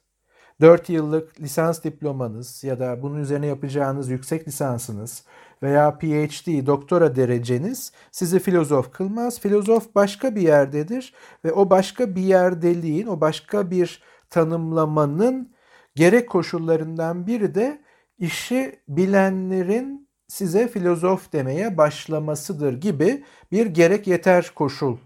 4 0.61 0.89
yıllık 0.89 1.41
lisans 1.41 1.85
diplomanız 1.85 2.65
ya 2.65 2.81
da 2.81 3.03
bunun 3.03 3.21
üzerine 3.21 3.47
yapacağınız 3.47 4.11
yüksek 4.11 4.49
lisansınız 4.49 5.25
veya 5.63 5.99
PhD, 5.99 6.67
doktora 6.67 7.17
dereceniz 7.17 7.93
sizi 8.11 8.39
filozof 8.39 8.93
kılmaz. 8.93 9.41
Filozof 9.41 9.95
başka 9.95 10.35
bir 10.37 10.41
yerdedir 10.41 11.15
ve 11.45 11.53
o 11.53 11.71
başka 11.71 12.15
bir 12.17 12.23
yerdeliğin, 12.23 13.07
o 13.07 13.21
başka 13.21 13.71
bir 13.71 14.03
tanımlamanın 14.31 15.53
gerek 15.95 16.29
koşullarından 16.31 17.27
biri 17.27 17.55
de 17.55 17.83
işi 18.19 18.81
bilenlerin 18.89 20.09
size 20.29 20.69
filozof 20.69 21.33
demeye 21.33 21.77
başlamasıdır 21.77 22.81
gibi 22.81 23.25
bir 23.53 23.67
gerek 23.67 24.07
yeter 24.07 24.53
koşul 24.55 24.97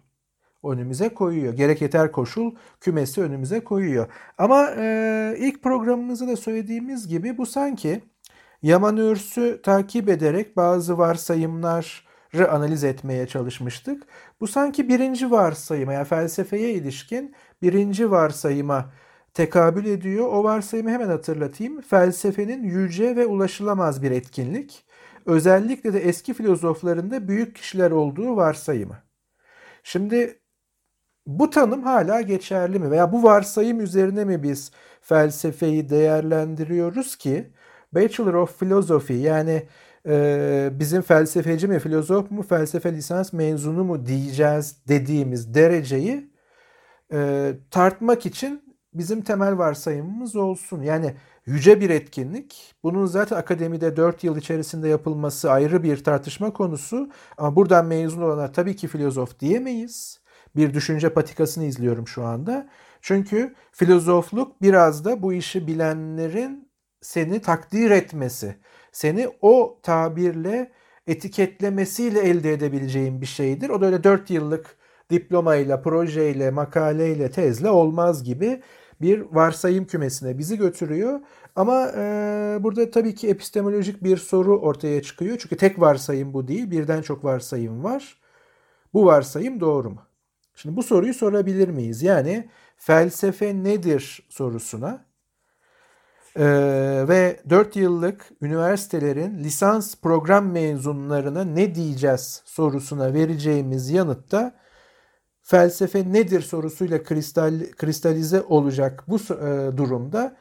önümüze 0.64 1.08
koyuyor. 1.08 1.52
Gerek 1.52 1.82
yeter 1.82 2.12
koşul 2.12 2.54
kümesi 2.80 3.22
önümüze 3.22 3.64
koyuyor. 3.64 4.06
Ama 4.38 4.70
e, 4.76 5.34
ilk 5.38 5.62
programımızda 5.62 6.28
da 6.28 6.36
söylediğimiz 6.36 7.08
gibi 7.08 7.38
bu 7.38 7.46
sanki 7.46 8.00
Yaman 8.62 8.96
Ürs'ü 8.96 9.60
takip 9.62 10.08
ederek 10.08 10.56
bazı 10.56 10.98
varsayımları 10.98 12.50
analiz 12.50 12.84
etmeye 12.84 13.26
çalışmıştık. 13.26 14.02
Bu 14.40 14.46
sanki 14.46 14.88
birinci 14.88 15.30
varsayıma 15.30 15.92
yani 15.92 16.04
felsefeye 16.04 16.74
ilişkin 16.74 17.34
birinci 17.62 18.10
varsayıma 18.10 18.92
tekabül 19.34 19.84
ediyor. 19.86 20.28
O 20.28 20.44
varsayımı 20.44 20.90
hemen 20.90 21.08
hatırlatayım. 21.08 21.80
Felsefenin 21.80 22.64
yüce 22.64 23.16
ve 23.16 23.26
ulaşılamaz 23.26 24.02
bir 24.02 24.10
etkinlik. 24.10 24.84
Özellikle 25.26 25.92
de 25.92 26.00
eski 26.00 26.34
filozoflarında 26.34 27.28
büyük 27.28 27.56
kişiler 27.56 27.90
olduğu 27.90 28.36
varsayımı. 28.36 28.98
Şimdi 29.82 30.40
bu 31.26 31.50
tanım 31.50 31.82
hala 31.82 32.20
geçerli 32.20 32.78
mi? 32.78 32.90
Veya 32.90 33.12
bu 33.12 33.22
varsayım 33.22 33.80
üzerine 33.80 34.24
mi 34.24 34.42
biz 34.42 34.72
felsefeyi 35.00 35.88
değerlendiriyoruz 35.90 37.16
ki 37.16 37.52
Bachelor 37.92 38.34
of 38.34 38.58
Philosophy 38.60 39.20
yani 39.22 39.68
e, 40.08 40.70
bizim 40.72 41.02
felsefeci 41.02 41.68
mi, 41.68 41.78
filozof 41.78 42.30
mu, 42.30 42.42
felsefe 42.42 42.92
lisans 42.92 43.32
mezunu 43.32 43.84
mu 43.84 44.06
diyeceğiz 44.06 44.76
dediğimiz 44.88 45.54
dereceyi 45.54 46.30
e, 47.12 47.52
tartmak 47.70 48.26
için 48.26 48.71
bizim 48.94 49.22
temel 49.22 49.58
varsayımımız 49.58 50.36
olsun. 50.36 50.82
Yani 50.82 51.14
yüce 51.46 51.80
bir 51.80 51.90
etkinlik. 51.90 52.74
Bunun 52.82 53.06
zaten 53.06 53.36
akademide 53.36 53.96
4 53.96 54.24
yıl 54.24 54.36
içerisinde 54.36 54.88
yapılması 54.88 55.50
ayrı 55.50 55.82
bir 55.82 56.04
tartışma 56.04 56.52
konusu. 56.52 57.10
Ama 57.38 57.56
buradan 57.56 57.86
mezun 57.86 58.22
olanlar 58.22 58.52
tabii 58.52 58.76
ki 58.76 58.88
filozof 58.88 59.40
diyemeyiz. 59.40 60.20
Bir 60.56 60.74
düşünce 60.74 61.08
patikasını 61.14 61.64
izliyorum 61.64 62.08
şu 62.08 62.24
anda. 62.24 62.68
Çünkü 63.00 63.54
filozofluk 63.72 64.62
biraz 64.62 65.04
da 65.04 65.22
bu 65.22 65.32
işi 65.32 65.66
bilenlerin 65.66 66.68
seni 67.00 67.40
takdir 67.40 67.90
etmesi, 67.90 68.56
seni 68.92 69.28
o 69.40 69.80
tabirle 69.82 70.72
etiketlemesiyle 71.06 72.20
elde 72.20 72.52
edebileceğin 72.52 73.20
bir 73.20 73.26
şeydir. 73.26 73.68
O 73.70 73.80
da 73.80 73.86
öyle 73.86 74.04
4 74.04 74.30
yıllık 74.30 74.76
diplomayla, 75.10 75.82
projeyle, 75.82 76.50
makaleyle, 76.50 77.30
tezle 77.30 77.70
olmaz 77.70 78.24
gibi 78.24 78.62
bir 79.02 79.20
varsayım 79.20 79.86
kümesine 79.86 80.38
bizi 80.38 80.58
götürüyor. 80.58 81.20
Ama 81.56 81.92
e, 81.96 82.58
burada 82.60 82.90
tabii 82.90 83.14
ki 83.14 83.28
epistemolojik 83.28 84.04
bir 84.04 84.16
soru 84.16 84.60
ortaya 84.60 85.02
çıkıyor. 85.02 85.38
Çünkü 85.38 85.56
tek 85.56 85.80
varsayım 85.80 86.34
bu 86.34 86.48
değil, 86.48 86.70
birden 86.70 87.02
çok 87.02 87.24
varsayım 87.24 87.84
var. 87.84 88.20
Bu 88.94 89.06
varsayım 89.06 89.60
doğru 89.60 89.90
mu? 89.90 90.02
Şimdi 90.54 90.76
bu 90.76 90.82
soruyu 90.82 91.14
sorabilir 91.14 91.68
miyiz? 91.68 92.02
Yani 92.02 92.48
felsefe 92.76 93.64
nedir 93.64 94.26
sorusuna 94.28 95.12
ee, 96.36 97.04
ve 97.08 97.40
4 97.50 97.76
yıllık 97.76 98.30
üniversitelerin 98.42 99.38
lisans 99.38 99.94
program 99.96 100.50
mezunlarına 100.50 101.44
ne 101.44 101.74
diyeceğiz 101.74 102.42
sorusuna 102.44 103.14
vereceğimiz 103.14 103.90
yanıtta 103.90 104.54
felsefe 105.42 106.12
nedir 106.12 106.40
sorusuyla 106.40 107.02
kristal, 107.02 107.60
kristalize 107.76 108.42
olacak 108.42 109.04
bu 109.08 109.16
e, 109.16 109.76
durumda 109.76 110.36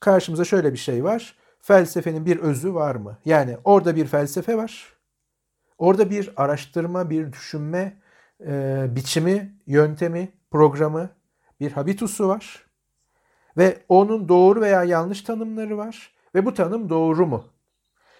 karşımıza 0.00 0.44
şöyle 0.44 0.72
bir 0.72 0.78
şey 0.78 1.04
var. 1.04 1.34
Felsefenin 1.60 2.26
bir 2.26 2.38
özü 2.38 2.74
var 2.74 2.94
mı? 2.94 3.18
Yani 3.24 3.56
orada 3.64 3.96
bir 3.96 4.06
felsefe 4.06 4.56
var. 4.56 4.92
Orada 5.78 6.10
bir 6.10 6.32
araştırma, 6.36 7.10
bir 7.10 7.32
düşünme 7.32 7.96
e, 8.46 8.86
biçimi, 8.90 9.54
yöntemi, 9.66 10.32
programı, 10.50 11.10
bir 11.60 11.72
habitusu 11.72 12.28
var. 12.28 12.66
Ve 13.56 13.78
onun 13.88 14.28
doğru 14.28 14.60
veya 14.60 14.84
yanlış 14.84 15.22
tanımları 15.22 15.78
var. 15.78 16.12
Ve 16.34 16.46
bu 16.46 16.54
tanım 16.54 16.88
doğru 16.88 17.26
mu? 17.26 17.44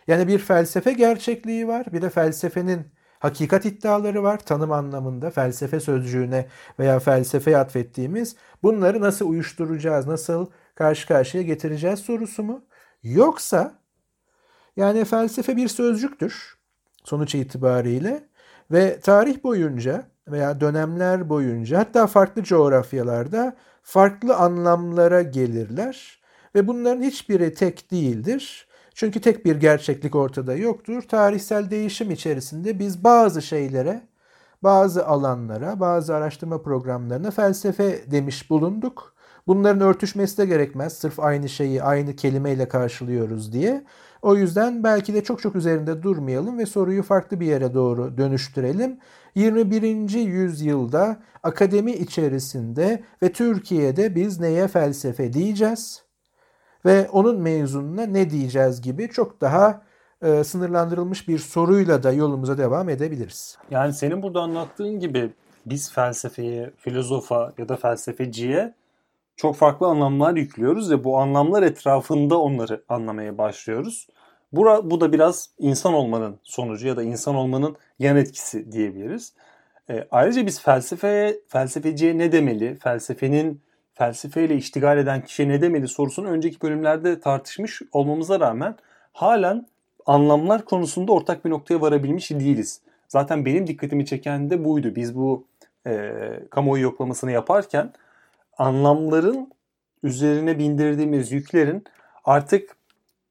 Yani 0.06 0.28
bir 0.28 0.38
felsefe 0.38 0.92
gerçekliği 0.92 1.68
var. 1.68 1.86
Bir 1.92 2.02
de 2.02 2.10
felsefenin 2.10 2.86
hakikat 3.18 3.64
iddiaları 3.64 4.22
var 4.22 4.38
tanım 4.38 4.72
anlamında 4.72 5.30
felsefe 5.30 5.80
sözcüğüne 5.80 6.46
veya 6.78 6.98
felsefeye 6.98 7.58
atfettiğimiz 7.58 8.36
bunları 8.62 9.00
nasıl 9.00 9.28
uyuşturacağız, 9.28 10.06
nasıl 10.06 10.46
karşı 10.74 11.08
karşıya 11.08 11.42
getireceğiz 11.42 11.98
sorusu 11.98 12.42
mu? 12.42 12.64
Yoksa 13.02 13.74
yani 14.76 15.04
felsefe 15.04 15.56
bir 15.56 15.68
sözcüktür 15.68 16.58
sonuç 17.04 17.34
itibariyle 17.34 18.28
ve 18.70 19.00
tarih 19.00 19.42
boyunca 19.44 20.06
veya 20.28 20.60
dönemler 20.60 21.28
boyunca 21.28 21.78
hatta 21.78 22.06
farklı 22.06 22.42
coğrafyalarda 22.42 23.56
farklı 23.82 24.36
anlamlara 24.36 25.22
gelirler 25.22 26.20
ve 26.54 26.66
bunların 26.66 27.02
hiçbiri 27.02 27.54
tek 27.54 27.90
değildir. 27.90 28.67
Çünkü 28.98 29.20
tek 29.20 29.44
bir 29.44 29.56
gerçeklik 29.56 30.14
ortada 30.14 30.54
yoktur. 30.54 31.02
Tarihsel 31.02 31.70
değişim 31.70 32.10
içerisinde 32.10 32.78
biz 32.78 33.04
bazı 33.04 33.42
şeylere 33.42 34.02
bazı 34.62 35.06
alanlara, 35.06 35.80
bazı 35.80 36.14
araştırma 36.14 36.62
programlarına 36.62 37.30
felsefe 37.30 38.10
demiş 38.10 38.50
bulunduk. 38.50 39.14
Bunların 39.46 39.80
örtüşmesi 39.80 40.38
de 40.38 40.46
gerekmez. 40.46 40.92
Sırf 40.92 41.20
aynı 41.20 41.48
şeyi 41.48 41.82
aynı 41.82 42.16
kelimeyle 42.16 42.68
karşılıyoruz 42.68 43.52
diye. 43.52 43.84
O 44.22 44.36
yüzden 44.36 44.84
belki 44.84 45.14
de 45.14 45.24
çok 45.24 45.42
çok 45.42 45.56
üzerinde 45.56 46.02
durmayalım 46.02 46.58
ve 46.58 46.66
soruyu 46.66 47.02
farklı 47.02 47.40
bir 47.40 47.46
yere 47.46 47.74
doğru 47.74 48.18
dönüştürelim. 48.18 48.98
21. 49.34 50.10
yüzyılda 50.14 51.22
akademi 51.42 51.92
içerisinde 51.92 53.02
ve 53.22 53.32
Türkiye'de 53.32 54.14
biz 54.14 54.40
neye 54.40 54.68
felsefe 54.68 55.32
diyeceğiz 55.32 56.07
ve 56.84 57.08
onun 57.08 57.40
mezununa 57.40 58.06
ne 58.06 58.30
diyeceğiz 58.30 58.80
gibi 58.80 59.08
çok 59.08 59.40
daha 59.40 59.82
e, 60.22 60.44
sınırlandırılmış 60.44 61.28
bir 61.28 61.38
soruyla 61.38 62.02
da 62.02 62.12
yolumuza 62.12 62.58
devam 62.58 62.88
edebiliriz. 62.88 63.58
Yani 63.70 63.92
senin 63.92 64.22
burada 64.22 64.40
anlattığın 64.40 65.00
gibi 65.00 65.30
biz 65.66 65.92
felsefeye, 65.92 66.70
filozofa 66.76 67.52
ya 67.58 67.68
da 67.68 67.76
felsefeciye 67.76 68.74
çok 69.36 69.56
farklı 69.56 69.86
anlamlar 69.86 70.36
yüklüyoruz 70.36 70.90
ve 70.90 71.04
bu 71.04 71.18
anlamlar 71.18 71.62
etrafında 71.62 72.40
onları 72.40 72.82
anlamaya 72.88 73.38
başlıyoruz. 73.38 74.08
Bura, 74.52 74.90
bu 74.90 75.00
da 75.00 75.12
biraz 75.12 75.50
insan 75.58 75.94
olmanın 75.94 76.38
sonucu 76.42 76.86
ya 76.86 76.96
da 76.96 77.02
insan 77.02 77.34
olmanın 77.34 77.76
yan 77.98 78.16
etkisi 78.16 78.72
diyebiliriz. 78.72 79.32
E, 79.90 80.08
ayrıca 80.10 80.46
biz 80.46 80.60
felsefeye, 80.60 81.40
felsefeciye 81.48 82.18
ne 82.18 82.32
demeli, 82.32 82.74
felsefenin 82.74 83.60
felsefeyle 83.98 84.56
iştigal 84.56 84.98
eden 84.98 85.24
kişiye 85.24 85.48
ne 85.48 85.62
demeli 85.62 85.88
sorusunu 85.88 86.28
önceki 86.28 86.62
bölümlerde 86.62 87.20
tartışmış 87.20 87.82
olmamıza 87.92 88.40
rağmen 88.40 88.76
halen 89.12 89.66
anlamlar 90.06 90.64
konusunda 90.64 91.12
ortak 91.12 91.44
bir 91.44 91.50
noktaya 91.50 91.80
varabilmiş 91.80 92.30
değiliz. 92.30 92.80
Zaten 93.08 93.44
benim 93.44 93.66
dikkatimi 93.66 94.06
çeken 94.06 94.50
de 94.50 94.64
buydu. 94.64 94.94
Biz 94.94 95.16
bu 95.16 95.44
e, 95.86 96.12
kamuoyu 96.50 96.82
yoklamasını 96.82 97.32
yaparken 97.32 97.92
anlamların 98.58 99.52
üzerine 100.02 100.58
bindirdiğimiz 100.58 101.32
yüklerin 101.32 101.84
artık 102.24 102.76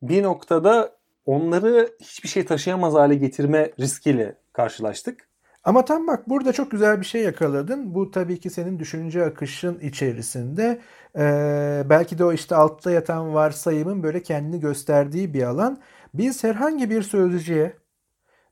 bir 0.02 0.24
noktada 0.24 0.92
onları 1.26 1.90
hiçbir 2.02 2.30
şey 2.30 2.46
taşıyamaz 2.46 2.94
hale 2.94 3.16
getirme 3.16 3.72
riskiyle 3.80 4.36
karşılaştık. 4.54 5.27
Ama 5.68 5.86
tam 5.86 6.08
bak 6.08 6.30
burada 6.30 6.54
çok 6.54 6.72
güzel 6.72 7.00
bir 7.00 7.06
şey 7.06 7.24
yakaladın. 7.24 7.96
Bu 7.96 8.12
tabii 8.12 8.40
ki 8.40 8.50
senin 8.50 8.80
düşünce 8.80 9.26
akışın 9.26 9.80
içerisinde. 9.80 10.82
Ee, 11.18 11.84
belki 11.90 12.18
de 12.18 12.26
o 12.26 12.34
işte 12.34 12.56
altta 12.56 12.92
yatan 12.92 13.34
varsayımın 13.34 14.04
böyle 14.04 14.24
kendini 14.24 14.60
gösterdiği 14.60 15.34
bir 15.34 15.44
alan. 15.44 15.82
Biz 16.14 16.44
herhangi 16.44 16.90
bir 16.90 17.02
sözcüğe, 17.04 17.78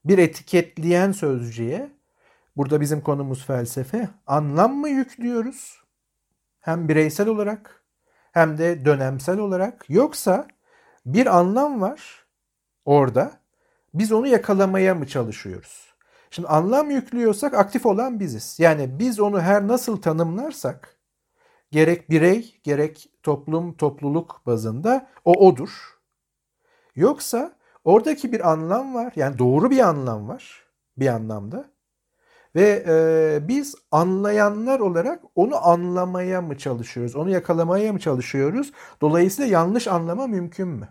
bir 0.06 0.18
etiketleyen 0.18 1.12
sözcüğe, 1.12 1.90
burada 2.58 2.82
bizim 2.82 3.02
konumuz 3.02 3.46
felsefe, 3.46 4.10
anlam 4.28 4.76
mı 4.76 4.90
yüklüyoruz? 4.90 5.84
Hem 6.62 6.90
bireysel 6.90 7.28
olarak 7.28 7.84
hem 8.32 8.58
de 8.58 8.86
dönemsel 8.86 9.40
olarak. 9.40 9.86
Yoksa 9.90 10.48
bir 11.06 11.38
anlam 11.38 11.82
var 11.82 12.26
orada. 12.86 13.32
Biz 13.94 14.12
onu 14.12 14.28
yakalamaya 14.28 14.96
mı 14.96 15.08
çalışıyoruz? 15.08 15.95
Şimdi 16.36 16.48
anlam 16.48 16.92
yüklüyorsak 16.92 17.54
aktif 17.54 17.86
olan 17.86 18.20
biziz. 18.20 18.60
Yani 18.60 19.00
biz 19.00 19.20
onu 19.20 19.42
her 19.42 19.68
nasıl 19.68 19.98
tanımlarsak 20.02 20.98
gerek 21.72 22.10
birey 22.10 22.60
gerek 22.64 23.10
toplum 23.24 23.74
topluluk 23.74 24.42
bazında 24.46 25.10
o 25.26 25.34
odur. 25.48 26.00
Yoksa 26.96 27.56
oradaki 27.84 28.32
bir 28.32 28.52
anlam 28.52 28.96
var. 28.96 29.14
Yani 29.16 29.40
doğru 29.40 29.70
bir 29.72 29.80
anlam 29.80 30.28
var 30.28 30.64
bir 30.98 31.08
anlamda. 31.08 31.66
Ve 32.56 32.86
e, 32.88 33.48
biz 33.48 33.76
anlayanlar 33.92 34.80
olarak 34.80 35.24
onu 35.36 35.68
anlamaya 35.68 36.42
mı 36.42 36.58
çalışıyoruz? 36.58 37.16
Onu 37.16 37.30
yakalamaya 37.30 37.94
mı 37.94 38.00
çalışıyoruz? 38.00 38.72
Dolayısıyla 39.02 39.52
yanlış 39.52 39.88
anlama 39.88 40.28
mümkün 40.28 40.68
mü? 40.68 40.90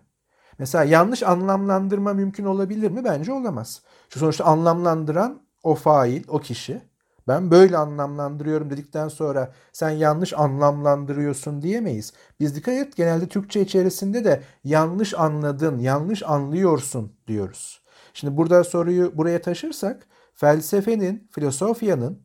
Mesela 0.59 0.85
yanlış 0.85 1.23
anlamlandırma 1.23 2.13
mümkün 2.13 2.45
olabilir 2.45 2.91
mi? 2.91 3.05
Bence 3.05 3.33
olamaz. 3.33 3.83
Şu 4.09 4.19
sonuçta 4.19 4.45
anlamlandıran 4.45 5.43
o 5.63 5.75
fail, 5.75 6.25
o 6.29 6.39
kişi. 6.39 6.83
Ben 7.29 7.51
böyle 7.51 7.77
anlamlandırıyorum 7.77 8.71
dedikten 8.71 9.09
sonra 9.09 9.53
sen 9.73 9.91
yanlış 9.91 10.33
anlamlandırıyorsun 10.33 11.63
diyemeyiz. 11.63 12.13
Biz 12.41 12.57
dikkat 12.57 12.75
et 12.75 12.97
genelde 12.97 13.29
Türkçe 13.29 13.61
içerisinde 13.61 14.25
de 14.25 14.43
yanlış 14.65 15.15
anladın, 15.15 15.79
yanlış 15.79 16.23
anlıyorsun 16.23 17.13
diyoruz. 17.27 17.83
Şimdi 18.15 18.37
burada 18.37 18.65
soruyu 18.65 19.19
buraya 19.19 19.43
taşırsak 19.43 20.07
felsefenin, 20.35 21.29
filosofyanın 21.33 22.23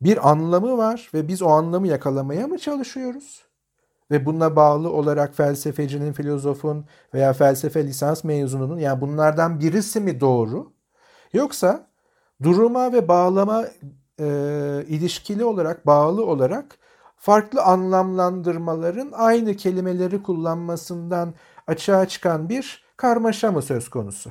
bir 0.00 0.30
anlamı 0.30 0.76
var 0.78 1.10
ve 1.14 1.28
biz 1.28 1.42
o 1.42 1.48
anlamı 1.48 1.88
yakalamaya 1.88 2.46
mı 2.46 2.58
çalışıyoruz? 2.58 3.43
Ve 4.14 4.26
buna 4.26 4.56
bağlı 4.56 4.92
olarak 4.92 5.36
felsefecinin, 5.36 6.12
filozofun 6.12 6.84
veya 7.14 7.32
felsefe 7.32 7.86
lisans 7.86 8.24
mezununun 8.24 8.78
yani 8.78 9.00
bunlardan 9.00 9.60
birisi 9.60 10.00
mi 10.00 10.20
doğru? 10.20 10.72
Yoksa 11.32 11.90
duruma 12.42 12.92
ve 12.92 13.08
bağlama 13.08 13.64
e, 14.20 14.26
ilişkili 14.88 15.44
olarak, 15.44 15.86
bağlı 15.86 16.26
olarak 16.26 16.78
farklı 17.16 17.62
anlamlandırmaların 17.62 19.10
aynı 19.12 19.54
kelimeleri 19.56 20.22
kullanmasından 20.22 21.34
açığa 21.66 22.08
çıkan 22.08 22.48
bir 22.48 22.84
karmaşa 22.96 23.52
mı 23.52 23.62
söz 23.62 23.88
konusu? 23.88 24.30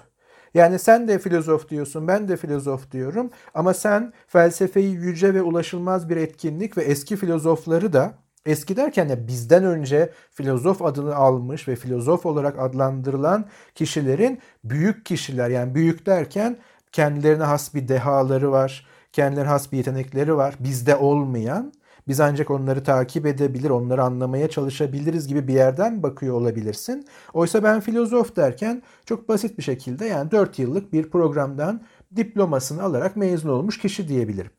Yani 0.54 0.80
sen 0.80 1.08
de 1.08 1.20
filozof 1.20 1.70
diyorsun, 1.70 2.08
ben 2.08 2.28
de 2.28 2.38
filozof 2.38 2.92
diyorum 2.92 3.30
ama 3.54 3.74
sen 3.74 4.14
felsefeyi 4.28 4.94
yüce 4.94 5.34
ve 5.34 5.42
ulaşılmaz 5.42 6.10
bir 6.10 6.18
etkinlik 6.18 6.78
ve 6.78 6.84
eski 6.84 7.16
filozofları 7.16 7.94
da 7.94 8.23
Eski 8.46 8.78
derken 8.78 9.10
de 9.10 9.28
bizden 9.28 9.64
önce 9.64 10.14
filozof 10.32 10.82
adını 10.82 11.16
almış 11.16 11.68
ve 11.68 11.76
filozof 11.76 12.26
olarak 12.26 12.60
adlandırılan 12.60 13.46
kişilerin 13.76 14.40
büyük 14.64 15.06
kişiler 15.06 15.50
yani 15.50 15.76
büyük 15.76 16.06
derken 16.06 16.58
kendilerine 16.92 17.44
has 17.44 17.74
bir 17.74 17.88
dehaları 17.88 18.52
var, 18.52 18.88
kendilerine 19.12 19.50
has 19.50 19.72
bir 19.72 19.78
yetenekleri 19.78 20.38
var. 20.38 20.56
Bizde 20.60 20.96
olmayan 20.96 21.74
biz 22.08 22.20
ancak 22.20 22.52
onları 22.52 22.84
takip 22.84 23.26
edebilir, 23.26 23.70
onları 23.70 24.04
anlamaya 24.04 24.50
çalışabiliriz 24.50 25.28
gibi 25.28 25.48
bir 25.48 25.54
yerden 25.54 26.04
bakıyor 26.04 26.36
olabilirsin. 26.36 27.08
Oysa 27.34 27.64
ben 27.64 27.80
filozof 27.80 28.36
derken 28.36 28.84
çok 29.06 29.30
basit 29.30 29.58
bir 29.58 29.64
şekilde 29.64 30.06
yani 30.06 30.32
4 30.32 30.60
yıllık 30.60 30.94
bir 30.94 31.10
programdan 31.10 31.82
diplomasını 32.16 32.84
alarak 32.84 33.16
mezun 33.16 33.50
olmuş 33.50 33.78
kişi 33.78 34.08
diyebilirim. 34.08 34.52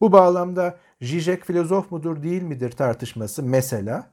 Bu 0.00 0.12
bağlamda 0.12 0.76
Zizek 1.02 1.44
filozof 1.44 1.90
mudur 1.92 2.22
değil 2.22 2.42
midir 2.42 2.70
tartışması 2.70 3.42
mesela. 3.42 4.10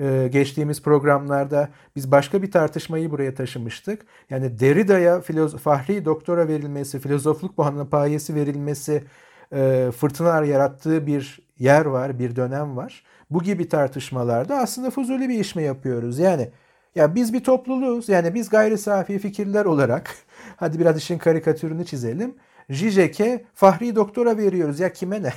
Ee, 0.00 0.28
geçtiğimiz 0.32 0.82
programlarda 0.82 1.68
biz 1.96 2.10
başka 2.10 2.42
bir 2.42 2.50
tartışmayı 2.50 3.10
buraya 3.10 3.34
taşımıştık. 3.34 4.06
Yani 4.30 4.60
Derrida'ya 4.60 5.20
fahri 5.62 6.04
doktora 6.04 6.48
verilmesi, 6.48 7.00
filozofluk 7.00 7.56
puanı 7.56 7.90
payesi 7.90 8.34
verilmesi 8.34 9.04
e, 9.52 9.90
fırtınalar 9.96 10.42
yarattığı 10.42 11.06
bir 11.06 11.40
yer 11.58 11.86
var, 11.86 12.18
bir 12.18 12.36
dönem 12.36 12.76
var. 12.76 13.04
Bu 13.30 13.42
gibi 13.42 13.68
tartışmalarda 13.68 14.56
aslında 14.58 14.90
fuzuli 14.90 15.28
bir 15.28 15.40
iş 15.40 15.54
mi 15.54 15.62
yapıyoruz? 15.62 16.18
Yani 16.18 16.50
ya 16.94 17.14
biz 17.14 17.32
bir 17.32 17.44
topluluğuz. 17.44 18.08
Yani 18.08 18.34
biz 18.34 18.48
gayri 18.48 18.78
safi 18.78 19.18
fikirler 19.18 19.64
olarak 19.64 20.14
hadi 20.56 20.78
biraz 20.78 20.98
işin 20.98 21.18
karikatürünü 21.18 21.84
çizelim. 21.86 22.36
Zizek'e 22.70 23.44
fahri 23.54 23.96
doktora 23.96 24.36
veriyoruz. 24.38 24.80
Ya 24.80 24.92
kime 24.92 25.22
ne? 25.22 25.32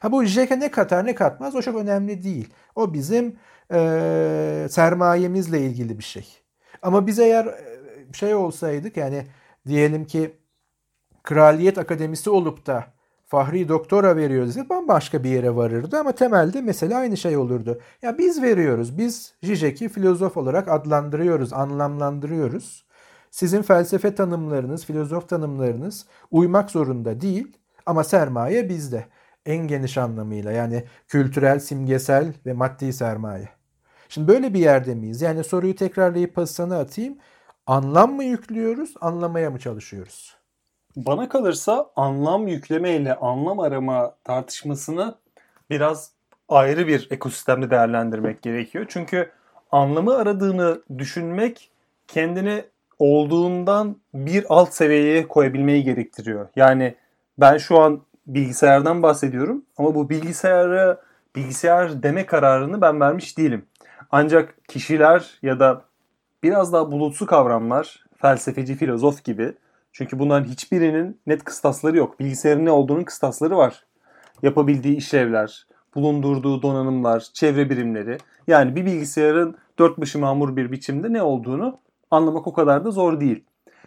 Ha 0.00 0.12
bu 0.12 0.24
Zizek'e 0.24 0.60
ne 0.60 0.70
katar 0.70 1.06
ne 1.06 1.14
katmaz 1.14 1.54
o 1.56 1.62
çok 1.62 1.76
önemli 1.76 2.22
değil. 2.22 2.48
O 2.74 2.94
bizim 2.94 3.36
e, 3.72 4.66
sermayemizle 4.70 5.60
ilgili 5.60 5.98
bir 5.98 6.04
şey. 6.04 6.26
Ama 6.82 7.06
biz 7.06 7.18
eğer 7.18 7.54
şey 8.12 8.34
olsaydık 8.34 8.96
yani 8.96 9.26
diyelim 9.66 10.04
ki 10.04 10.36
Kraliyet 11.22 11.78
Akademisi 11.78 12.30
olup 12.30 12.66
da 12.66 12.96
Fahri 13.26 13.68
doktora 13.68 14.16
veriyoruz 14.16 14.48
desek 14.48 14.70
bambaşka 14.70 15.24
bir 15.24 15.30
yere 15.30 15.56
varırdı 15.56 15.98
ama 15.98 16.12
temelde 16.12 16.60
mesela 16.60 16.98
aynı 16.98 17.16
şey 17.16 17.36
olurdu. 17.36 17.80
Ya 18.02 18.18
biz 18.18 18.42
veriyoruz. 18.42 18.98
Biz 18.98 19.34
Zizek'i 19.42 19.88
filozof 19.88 20.36
olarak 20.36 20.68
adlandırıyoruz, 20.68 21.52
anlamlandırıyoruz. 21.52 22.86
Sizin 23.30 23.62
felsefe 23.62 24.14
tanımlarınız, 24.14 24.84
filozof 24.84 25.28
tanımlarınız 25.28 26.06
uymak 26.30 26.70
zorunda 26.70 27.20
değil 27.20 27.56
ama 27.86 28.04
sermaye 28.04 28.68
bizde. 28.68 29.06
En 29.46 29.68
geniş 29.68 29.98
anlamıyla 29.98 30.52
yani 30.52 30.84
kültürel, 31.08 31.58
simgesel 31.58 32.32
ve 32.46 32.52
maddi 32.52 32.92
sermaye. 32.92 33.48
Şimdi 34.08 34.28
böyle 34.28 34.54
bir 34.54 34.60
yerde 34.60 34.94
miyiz? 34.94 35.22
Yani 35.22 35.44
soruyu 35.44 35.76
tekrarlayıp 35.76 36.34
pasana 36.34 36.78
atayım. 36.78 37.18
Anlam 37.66 38.14
mı 38.14 38.24
yüklüyoruz, 38.24 38.94
anlamaya 39.00 39.50
mı 39.50 39.58
çalışıyoruz? 39.58 40.36
Bana 40.96 41.28
kalırsa 41.28 41.90
anlam 41.96 42.48
yükleme 42.48 42.90
ile 42.96 43.14
anlam 43.14 43.60
arama 43.60 44.14
tartışmasını 44.24 45.14
biraz 45.70 46.10
ayrı 46.48 46.86
bir 46.86 47.08
ekosistemde 47.10 47.70
değerlendirmek 47.70 48.42
gerekiyor. 48.42 48.86
Çünkü 48.88 49.30
anlamı 49.72 50.16
aradığını 50.16 50.82
düşünmek 50.98 51.70
kendini 52.08 52.64
olduğundan 52.98 53.96
bir 54.14 54.44
alt 54.48 54.74
seviyeye 54.74 55.28
koyabilmeyi 55.28 55.84
gerektiriyor. 55.84 56.48
Yani 56.56 56.94
Ben 57.38 57.58
şu 57.58 57.80
an 57.80 58.00
bilgisayardan 58.26 59.02
bahsediyorum 59.02 59.62
ama 59.76 59.94
bu 59.94 60.10
bilgisayara 60.10 61.00
bilgisayar 61.36 62.02
deme 62.02 62.26
kararını 62.26 62.80
ben 62.80 63.00
vermiş 63.00 63.38
değilim. 63.38 63.66
Ancak 64.10 64.68
kişiler 64.68 65.38
ya 65.42 65.60
da 65.60 65.82
biraz 66.42 66.72
daha 66.72 66.92
bulutsu 66.92 67.26
kavramlar, 67.26 68.04
felsefeci, 68.16 68.74
filozof 68.74 69.24
gibi. 69.24 69.54
Çünkü 69.92 70.18
bunların 70.18 70.48
hiçbirinin 70.48 71.20
net 71.26 71.44
kıstasları 71.44 71.96
yok. 71.96 72.20
Bilgisayarın 72.20 72.64
ne 72.64 72.70
olduğunun 72.70 73.04
kıstasları 73.04 73.56
var. 73.56 73.84
Yapabildiği 74.42 74.96
işlevler, 74.96 75.66
bulundurduğu 75.94 76.62
donanımlar, 76.62 77.20
çevre 77.32 77.70
birimleri. 77.70 78.18
Yani 78.46 78.76
bir 78.76 78.86
bilgisayarın 78.86 79.56
dört 79.78 79.98
başı 79.98 80.18
mamur 80.18 80.56
bir 80.56 80.72
biçimde 80.72 81.12
ne 81.12 81.22
olduğunu 81.22 81.78
anlamak 82.10 82.46
o 82.46 82.52
kadar 82.52 82.84
da 82.84 82.90
zor 82.90 83.20
değil. 83.20 83.44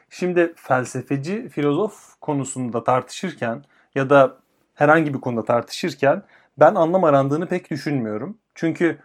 Şimdi 0.09 0.53
felsefeci, 0.55 1.49
filozof 1.49 2.19
konusunda 2.21 2.83
tartışırken 2.83 3.63
ya 3.95 4.09
da 4.09 4.37
herhangi 4.75 5.13
bir 5.13 5.21
konuda 5.21 5.45
tartışırken 5.45 6.23
ben 6.59 6.75
anlam 6.75 7.03
arandığını 7.03 7.47
pek 7.47 7.71
düşünmüyorum. 7.71 8.37
Çünkü 8.55 8.97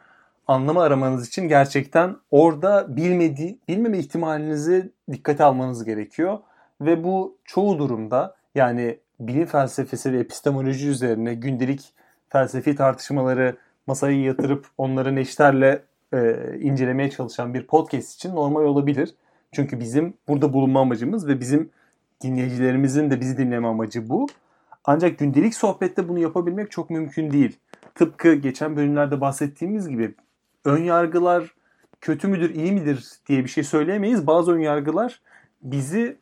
anlamı 0.47 0.83
aramanız 0.83 1.29
için 1.29 1.49
gerçekten 1.49 2.17
orada 2.31 2.97
bilmediği, 2.97 3.59
bilmeme 3.69 3.99
ihtimalinizi 3.99 4.93
dikkate 5.13 5.45
almanız 5.45 5.85
gerekiyor. 5.85 6.39
Ve 6.81 7.05
bu 7.05 7.39
çoğu 7.45 7.79
durumda 7.79 8.37
yani 8.55 8.99
bilim 9.21 9.47
felsefesi 9.47 10.13
ve 10.13 10.19
epistemoloji 10.19 10.89
üzerine 10.89 11.35
gündelik 11.35 11.93
felsefi 12.29 12.77
tartışmaları 12.77 13.57
masaya 13.87 14.23
yatırıp 14.23 14.67
onları 14.79 15.15
neşterle 15.15 15.83
e, 16.13 16.37
incelemeye 16.61 17.11
çalışan 17.11 17.55
bir 17.55 17.67
podcast 17.67 18.15
için 18.15 18.35
normal 18.35 18.65
olabilir. 18.65 19.15
Çünkü 19.53 19.81
bizim 19.81 20.15
burada 20.29 20.53
bulunma 20.53 20.81
amacımız 20.81 21.29
ve 21.29 21.41
bizim 21.41 21.71
dinleyicilerimizin 22.23 23.11
de 23.11 23.21
bizi 23.21 23.39
dinleme 23.39 23.69
amacı 23.69 24.09
bu. 24.09 24.27
Ancak 24.85 25.19
gündelik 25.19 25.55
sohbette 25.55 26.09
bunu 26.09 26.19
yapabilmek 26.19 26.71
çok 26.71 26.91
mümkün 26.91 27.31
değil. 27.31 27.59
Tıpkı 27.95 28.35
geçen 28.35 28.77
bölümlerde 28.77 29.21
bahsettiğimiz 29.21 29.89
gibi 29.89 30.15
ön 30.65 30.83
yargılar 30.83 31.55
kötü 32.01 32.29
müdür, 32.29 32.55
iyi 32.55 32.73
midir 32.73 33.09
diye 33.29 33.45
bir 33.45 33.49
şey 33.49 33.65
söyleyemeyiz. 33.65 34.27
Bazı 34.27 34.53
ön 34.53 34.59
yargılar 34.59 35.21
bizi 35.63 36.17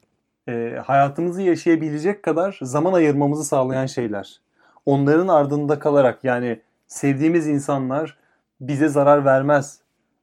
e, 0.48 0.78
hayatımızı 0.86 1.42
yaşayabilecek 1.42 2.22
kadar 2.22 2.58
zaman 2.62 2.92
ayırmamızı 2.92 3.44
sağlayan 3.44 3.86
şeyler. 3.86 4.40
Onların 4.86 5.28
ardında 5.28 5.78
kalarak 5.78 6.24
yani 6.24 6.60
sevdiğimiz 6.86 7.46
insanlar 7.46 8.18
bize 8.60 8.88
zarar 8.88 9.24
vermez 9.24 9.78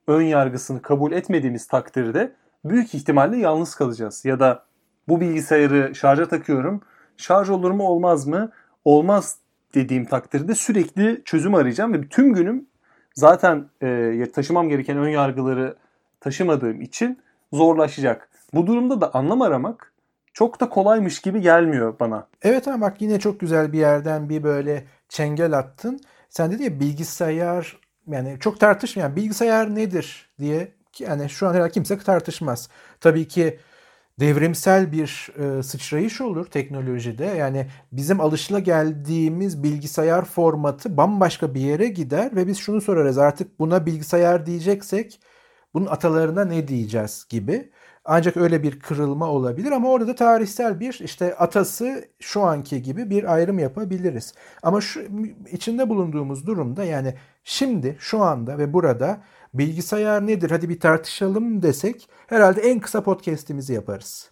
ön 0.08 0.22
yargısını 0.22 0.82
kabul 0.82 1.12
etmediğimiz 1.12 1.68
takdirde 1.68 2.32
büyük 2.66 2.96
ihtimalle 2.96 3.38
yalnız 3.38 3.76
kalacağız. 3.76 4.26
Ya 4.26 4.40
da 4.40 4.64
bu 5.08 5.22
bilgisayarı 5.22 5.96
şarja 5.96 6.28
takıyorum. 6.28 6.82
Şarj 7.20 7.50
olur 7.50 7.72
mu 7.72 7.84
olmaz 7.84 8.28
mı? 8.28 8.52
Olmaz 8.86 9.38
dediğim 9.74 10.06
takdirde 10.06 10.56
sürekli 10.56 11.22
çözüm 11.26 11.56
arayacağım 11.56 11.94
ve 11.94 12.08
tüm 12.08 12.34
günüm 12.34 12.66
zaten 13.16 13.70
e, 13.84 14.32
taşımam 14.34 14.70
gereken 14.70 14.98
ön 14.98 15.10
yargıları 15.10 15.76
taşımadığım 16.20 16.82
için 16.82 17.20
zorlaşacak. 17.54 18.30
Bu 18.54 18.68
durumda 18.68 19.02
da 19.02 19.14
anlam 19.14 19.42
aramak 19.42 19.94
çok 20.34 20.60
da 20.60 20.70
kolaymış 20.70 21.22
gibi 21.22 21.42
gelmiyor 21.42 22.00
bana. 22.00 22.28
Evet 22.42 22.68
ama 22.68 22.82
bak 22.82 23.02
yine 23.02 23.20
çok 23.20 23.40
güzel 23.40 23.74
bir 23.74 23.80
yerden 23.80 24.30
bir 24.30 24.44
böyle 24.44 24.84
çengel 25.10 25.58
attın. 25.58 26.00
Sen 26.30 26.52
dedi 26.52 26.64
ya 26.64 26.80
bilgisayar 26.80 27.78
yani 28.08 28.38
çok 28.40 28.60
tartışmayan 28.60 29.16
bilgisayar 29.16 29.76
nedir 29.76 30.30
diye 30.40 30.72
yani 31.00 31.30
şu 31.30 31.48
an 31.48 31.54
herhalde 31.54 31.72
kimse 31.72 31.98
tartışmaz. 31.98 32.70
Tabii 33.00 33.28
ki 33.28 33.60
devrimsel 34.20 34.92
bir 34.92 35.30
e, 35.40 35.64
sıçrayış 35.64 36.22
olur 36.22 36.46
teknolojide. 36.46 37.26
Yani 37.26 37.68
bizim 37.92 38.22
alışıla 38.22 38.60
geldiğimiz 38.60 39.64
bilgisayar 39.64 40.26
formatı 40.26 40.98
bambaşka 40.98 41.54
bir 41.54 41.62
yere 41.62 41.88
gider 41.88 42.36
ve 42.36 42.48
biz 42.48 42.58
şunu 42.58 42.82
sorarız 42.82 43.18
artık 43.18 43.60
buna 43.60 43.86
bilgisayar 43.86 44.46
diyeceksek 44.46 45.20
bunun 45.74 45.86
atalarına 45.86 46.46
ne 46.46 46.68
diyeceğiz 46.68 47.26
gibi. 47.30 47.72
Ancak 48.06 48.38
öyle 48.38 48.64
bir 48.64 48.80
kırılma 48.80 49.28
olabilir 49.30 49.72
ama 49.72 49.90
orada 49.90 50.08
da 50.08 50.16
tarihsel 50.16 50.80
bir 50.80 51.00
işte 51.04 51.36
atası 51.36 52.06
şu 52.20 52.42
anki 52.42 52.82
gibi 52.82 53.10
bir 53.10 53.34
ayrım 53.34 53.60
yapabiliriz. 53.60 54.34
Ama 54.64 54.82
şu 54.82 55.02
içinde 55.52 55.90
bulunduğumuz 55.90 56.48
durumda 56.48 56.84
yani 56.84 57.14
şimdi 57.44 57.96
şu 58.00 58.22
anda 58.24 58.58
ve 58.58 58.74
burada 58.74 59.22
bilgisayar 59.54 60.28
nedir 60.28 60.52
hadi 60.52 60.70
bir 60.70 60.80
tartışalım 60.80 61.64
desek 61.64 62.10
herhalde 62.28 62.62
en 62.62 62.80
kısa 62.80 63.04
podcast'imizi 63.04 63.74
yaparız. 63.74 64.32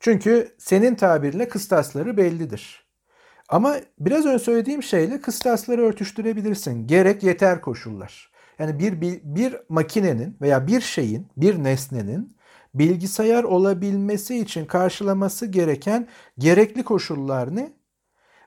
Çünkü 0.00 0.54
senin 0.58 0.94
tabirle 0.94 1.48
kıstasları 1.48 2.16
bellidir. 2.16 2.88
Ama 3.48 3.76
biraz 3.98 4.26
önce 4.26 4.44
söylediğim 4.44 4.82
şeyle 4.82 5.20
kıstasları 5.20 5.82
örtüştürebilirsin. 5.82 6.86
Gerek 6.86 7.22
yeter 7.22 7.60
koşullar. 7.60 8.32
Yani 8.58 8.78
bir, 8.78 9.00
bir, 9.00 9.20
bir 9.24 9.56
makinenin 9.68 10.36
veya 10.40 10.66
bir 10.66 10.80
şeyin, 10.80 11.26
bir 11.36 11.64
nesnenin 11.64 12.36
bilgisayar 12.74 13.44
olabilmesi 13.44 14.38
için 14.38 14.64
karşılaması 14.66 15.46
gereken 15.46 16.08
gerekli 16.38 16.84
koşullar 16.84 17.56
ne? 17.56 17.72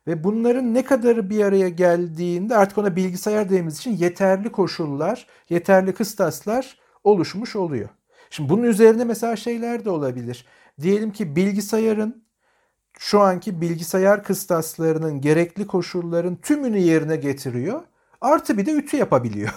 Ve 0.07 0.23
bunların 0.23 0.73
ne 0.73 0.83
kadarı 0.83 1.29
bir 1.29 1.43
araya 1.43 1.69
geldiğinde 1.69 2.57
artık 2.57 2.77
ona 2.77 2.95
bilgisayar 2.95 3.45
dediğimiz 3.45 3.77
için 3.77 3.91
yeterli 3.91 4.51
koşullar, 4.51 5.27
yeterli 5.49 5.93
kıstaslar 5.93 6.79
oluşmuş 7.03 7.55
oluyor. 7.55 7.89
Şimdi 8.29 8.49
bunun 8.49 8.63
üzerine 8.63 9.03
mesela 9.03 9.35
şeyler 9.35 9.85
de 9.85 9.89
olabilir. 9.89 10.45
Diyelim 10.81 11.11
ki 11.11 11.35
bilgisayarın 11.35 12.23
şu 12.99 13.19
anki 13.19 13.61
bilgisayar 13.61 14.23
kıstaslarının 14.23 15.21
gerekli 15.21 15.67
koşulların 15.67 16.35
tümünü 16.35 16.79
yerine 16.79 17.15
getiriyor. 17.15 17.81
Artı 18.21 18.57
bir 18.57 18.65
de 18.65 18.71
ütü 18.71 18.97
yapabiliyor. 18.97 19.53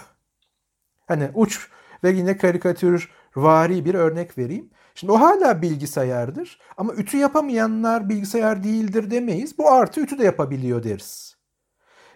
Hani 1.07 1.31
uç 1.35 1.69
ve 2.05 2.11
yine 2.11 2.37
karikatür 2.37 3.11
vari 3.37 3.85
bir 3.85 3.95
örnek 3.95 4.39
vereyim. 4.39 4.71
Şimdi 4.95 5.13
o 5.13 5.21
hala 5.21 5.63
bilgisayardır 5.63 6.59
ama 6.77 6.95
ütü 6.95 7.17
yapamayanlar 7.17 8.09
bilgisayar 8.09 8.65
değildir 8.65 9.11
demeyiz. 9.11 9.59
Bu 9.59 9.73
artı 9.73 10.01
ütü 10.01 10.19
de 10.19 10.25
yapabiliyor 10.25 10.83
deriz. 10.83 11.37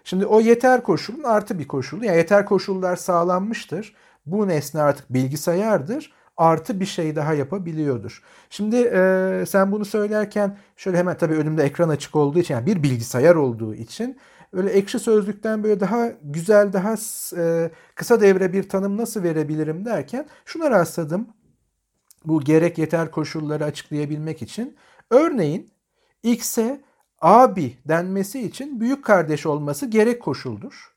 Şimdi 0.05 0.27
o 0.27 0.41
yeter 0.41 0.83
koşulun 0.83 1.23
artı 1.23 1.59
bir 1.59 1.69
koşulu. 1.69 2.05
Yani 2.05 2.17
yeter 2.17 2.45
koşullar 2.47 2.97
sağlanmıştır. 2.97 3.95
Bu 4.27 4.49
nesne 4.49 4.83
artık 4.83 5.15
bilgisayardır. 5.15 6.13
Artı 6.37 6.81
bir 6.81 6.87
şey 6.87 7.17
daha 7.17 7.35
yapabiliyordur. 7.35 8.23
Şimdi 8.51 8.77
e, 8.77 9.45
sen 9.49 9.73
bunu 9.73 9.85
söylerken 9.85 10.59
şöyle 10.77 10.99
hemen 10.99 11.17
tabii 11.17 11.35
önümde 11.35 11.65
ekran 11.65 11.89
açık 11.89 12.17
olduğu 12.17 12.39
için 12.39 12.55
yani 12.55 12.67
bir 12.67 12.83
bilgisayar 12.83 13.35
olduğu 13.35 13.75
için 13.75 14.19
öyle 14.53 14.71
ekşi 14.71 14.99
sözlükten 14.99 15.63
böyle 15.65 15.81
daha 15.81 16.09
güzel, 16.23 16.73
daha 16.73 16.95
e, 17.37 17.71
kısa 17.95 18.21
devre 18.21 18.53
bir 18.53 18.69
tanım 18.69 18.97
nasıl 18.97 19.23
verebilirim 19.23 19.85
derken 19.85 20.27
şuna 20.45 20.71
rastladım. 20.71 21.29
Bu 22.25 22.41
gerek 22.41 22.79
yeter 22.79 23.11
koşulları 23.11 23.65
açıklayabilmek 23.65 24.43
için. 24.43 24.77
Örneğin 25.11 25.71
X'e 26.23 26.81
abi 27.21 27.77
denmesi 27.89 28.41
için 28.41 28.81
büyük 28.81 29.05
kardeş 29.05 29.47
olması 29.47 29.87
gerek 29.87 30.23
koşuldur. 30.23 30.95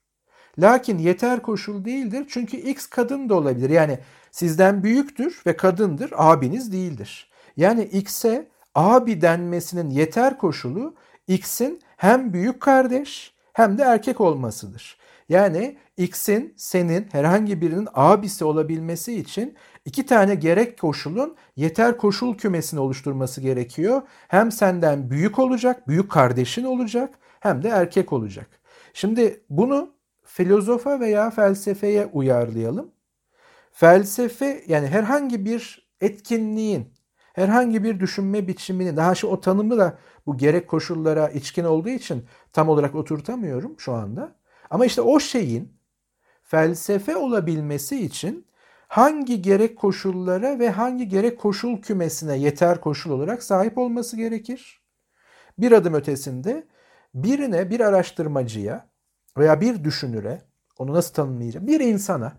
Lakin 0.60 0.98
yeter 0.98 1.42
koşul 1.42 1.86
değildir 1.86 2.26
çünkü 2.30 2.58
X 2.58 2.88
kadın 2.88 3.30
da 3.30 3.36
olabilir. 3.36 3.70
Yani 3.70 4.00
sizden 4.32 4.84
büyüktür 4.84 5.42
ve 5.46 5.58
kadındır, 5.58 6.12
abiniz 6.16 6.72
değildir. 6.72 7.32
Yani 7.58 7.84
X'e 7.84 8.48
abi 8.76 9.22
denmesinin 9.22 9.90
yeter 9.90 10.38
koşulu 10.38 10.96
X'in 11.28 11.82
hem 11.98 12.34
büyük 12.34 12.62
kardeş 12.62 13.34
hem 13.54 13.78
de 13.78 13.84
erkek 13.84 14.22
olmasıdır. 14.22 14.98
Yani 15.30 15.78
X'in 15.98 16.54
senin 16.58 17.08
herhangi 17.12 17.62
birinin 17.62 17.88
abisi 17.94 18.46
olabilmesi 18.46 19.16
için 19.16 19.56
iki 19.86 20.06
tane 20.06 20.36
gerek 20.36 20.80
koşulun 20.80 21.36
yeter 21.56 21.98
koşul 21.98 22.38
kümesini 22.38 22.80
oluşturması 22.80 23.42
gerekiyor. 23.42 24.02
Hem 24.28 24.52
senden 24.52 25.10
büyük 25.10 25.40
olacak, 25.40 25.88
büyük 25.88 26.12
kardeşin 26.12 26.64
olacak 26.64 27.20
hem 27.40 27.64
de 27.64 27.70
erkek 27.70 28.14
olacak. 28.14 28.48
Şimdi 28.94 29.44
bunu 29.50 29.94
filozofa 30.24 31.00
veya 31.00 31.30
felsefeye 31.30 32.06
uyarlayalım. 32.06 32.92
Felsefe 33.72 34.64
yani 34.68 34.88
herhangi 34.88 35.46
bir 35.46 35.92
etkinliğin, 36.02 36.94
herhangi 37.34 37.84
bir 37.84 38.00
düşünme 38.00 38.48
biçimini, 38.48 38.98
daha 38.98 39.16
şu 39.16 39.28
o 39.28 39.42
tanımı 39.42 39.78
da 39.78 39.98
bu 40.26 40.38
gerek 40.38 40.68
koşullara 40.68 41.30
içkin 41.30 41.64
olduğu 41.64 41.90
için 41.90 42.26
tam 42.54 42.70
olarak 42.70 42.96
oturtamıyorum 42.96 43.76
şu 43.78 43.94
anda. 43.94 44.36
Ama 44.70 44.86
işte 44.86 45.02
o 45.02 45.20
şeyin 45.20 45.74
felsefe 46.44 47.16
olabilmesi 47.16 48.06
için 48.06 48.46
hangi 48.92 49.42
gerek 49.42 49.78
koşullara 49.78 50.60
ve 50.60 50.70
hangi 50.70 51.08
gerek 51.08 51.40
koşul 51.40 51.82
kümesine 51.82 52.38
yeter 52.38 52.82
koşul 52.82 53.12
olarak 53.12 53.44
sahip 53.44 53.78
olması 53.78 54.18
gerekir? 54.18 54.82
Bir 55.60 55.72
adım 55.72 55.94
ötesinde 55.94 56.68
birine, 57.16 57.70
bir 57.70 57.80
araştırmacıya 57.80 58.90
veya 59.38 59.62
bir 59.62 59.84
düşünüre, 59.84 60.42
onu 60.78 60.94
nasıl 60.94 61.14
tanımlayacağım? 61.14 61.68
Bir 61.68 61.80
insana 61.80 62.34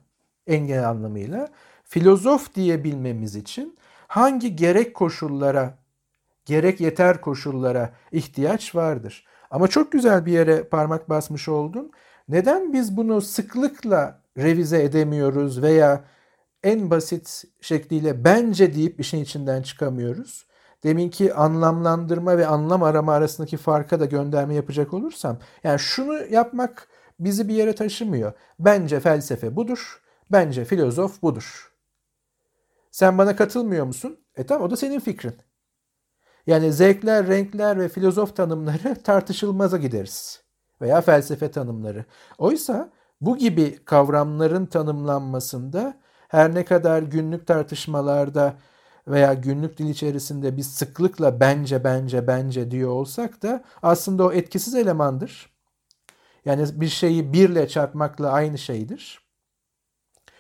en 0.47 0.67
genel 0.67 0.89
anlamıyla 0.89 1.49
filozof 1.85 2.55
diyebilmemiz 2.55 3.37
için 3.37 3.79
hangi 4.09 4.57
gerek 4.57 4.95
koşullara 4.95 5.79
gerek 6.45 6.81
yeter 6.81 7.21
koşullara 7.21 7.93
ihtiyaç 8.13 8.75
vardır. 8.75 9.27
Ama 9.51 9.69
çok 9.69 9.93
güzel 9.93 10.27
bir 10.27 10.33
yere 10.33 10.65
parmak 10.65 11.09
basmış 11.09 11.49
oldun. 11.49 11.93
Neden 12.29 12.73
biz 12.73 12.97
bunu 12.97 13.21
sıklıkla 13.21 14.23
revize 14.39 14.83
edemiyoruz 14.83 15.63
veya 15.63 16.05
en 16.63 16.91
basit 16.91 17.45
şekliyle 17.61 18.25
bence 18.25 18.75
deyip 18.75 19.01
işin 19.01 19.23
içinden 19.23 19.63
çıkamıyoruz? 19.63 20.47
Deminki 20.85 21.35
anlamlandırma 21.35 22.39
ve 22.39 22.47
anlam 22.47 22.83
arama 22.83 23.15
arasındaki 23.15 23.57
farka 23.57 24.01
da 24.01 24.05
gönderme 24.05 24.55
yapacak 24.55 24.95
olursam, 24.95 25.39
yani 25.65 25.79
şunu 25.79 26.27
yapmak 26.31 26.89
bizi 27.21 27.49
bir 27.49 27.55
yere 27.55 27.75
taşımıyor. 27.75 28.33
Bence 28.59 29.01
felsefe 29.01 29.57
budur, 29.57 30.03
bence 30.33 30.65
filozof 30.65 31.23
budur. 31.23 31.73
Sen 32.91 33.19
bana 33.19 33.37
katılmıyor 33.37 33.87
musun? 33.87 34.19
E 34.37 34.47
tamam 34.47 34.67
o 34.67 34.71
da 34.71 34.77
senin 34.77 35.01
fikrin. 35.01 35.35
Yani 36.47 36.73
zevkler, 36.73 37.27
renkler 37.27 37.81
ve 37.81 37.89
filozof 37.89 38.37
tanımları 38.37 39.03
tartışılmaza 39.05 39.77
gideriz. 39.77 40.43
Veya 40.81 41.01
felsefe 41.01 41.51
tanımları. 41.51 42.05
Oysa 42.39 42.93
bu 43.21 43.37
gibi 43.37 43.85
kavramların 43.85 44.67
tanımlanmasında 44.67 46.01
her 46.33 46.55
ne 46.55 46.65
kadar 46.65 47.03
günlük 47.03 47.47
tartışmalarda 47.47 48.55
veya 49.09 49.35
günlük 49.35 49.79
dil 49.79 49.89
içerisinde 49.89 50.57
biz 50.57 50.75
sıklıkla 50.75 51.41
bence 51.41 51.85
bence 51.85 52.27
bence 52.27 52.71
diyor 52.71 52.91
olsak 52.91 53.43
da 53.43 53.65
aslında 53.83 54.27
o 54.27 54.33
etkisiz 54.33 54.75
elemandır. 54.75 55.53
Yani 56.45 56.67
bir 56.81 56.89
şeyi 56.89 57.33
birle 57.33 57.69
çarpmakla 57.69 58.31
aynı 58.31 58.59
şeydir. 58.59 59.21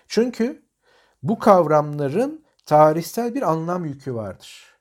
Çünkü 0.08 0.62
bu 1.22 1.38
kavramların 1.38 2.44
tarihsel 2.66 3.34
bir 3.34 3.42
anlam 3.42 3.84
yükü 3.84 4.14
vardır. 4.14 4.72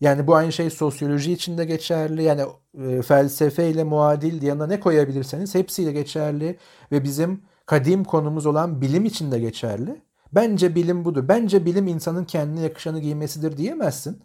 Yani 0.00 0.26
bu 0.26 0.34
aynı 0.34 0.52
şey 0.52 0.70
sosyoloji 0.70 1.32
için 1.32 1.58
de 1.58 1.64
geçerli. 1.64 2.22
Yani 2.22 2.42
e, 2.78 3.02
felsefe 3.02 3.70
ile 3.70 3.84
muadil 3.84 4.42
yanına 4.42 4.66
ne 4.66 4.80
koyabilirseniz 4.80 5.54
hepsiyle 5.54 5.92
geçerli 5.92 6.58
ve 6.92 7.04
bizim 7.04 7.42
kadim 7.66 8.04
konumuz 8.04 8.46
olan 8.46 8.80
bilim 8.80 9.04
için 9.04 9.32
de 9.32 9.38
geçerli. 9.38 10.02
Bence 10.32 10.74
bilim 10.74 11.04
budur. 11.04 11.28
Bence 11.28 11.64
bilim 11.66 11.86
insanın 11.86 12.24
kendine 12.24 12.60
yakışanı 12.60 13.00
giymesidir 13.00 13.56
diyemezsin. 13.56 14.22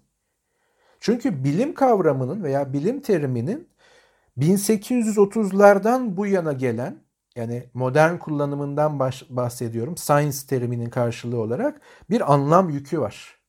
Çünkü 1.00 1.44
bilim 1.44 1.74
kavramının 1.74 2.44
veya 2.44 2.74
bilim 2.74 3.02
teriminin 3.02 3.70
1830'lardan 4.38 6.18
bu 6.18 6.26
yana 6.28 6.54
gelen 6.54 7.04
yani 7.36 7.70
modern 7.74 8.18
kullanımından 8.18 9.00
bahsediyorum. 9.30 9.98
Science 9.98 10.38
teriminin 10.48 10.90
karşılığı 10.90 11.40
olarak 11.40 11.82
bir 12.10 12.34
anlam 12.34 12.70
yükü 12.70 13.00
var. 13.00 13.40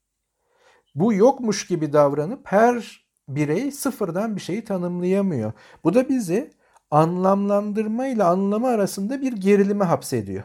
Bu 0.94 1.12
yokmuş 1.12 1.66
gibi 1.66 1.92
davranıp 1.92 2.40
her 2.44 3.06
birey 3.28 3.70
sıfırdan 3.70 4.36
bir 4.36 4.40
şeyi 4.40 4.64
tanımlayamıyor. 4.64 5.52
Bu 5.84 5.94
da 5.94 6.08
bizi 6.08 6.50
anlamlandırma 6.92 8.06
ile 8.06 8.24
anlamı 8.24 8.68
arasında 8.68 9.20
bir 9.20 9.32
gerilime 9.32 9.84
hapsediyor. 9.84 10.44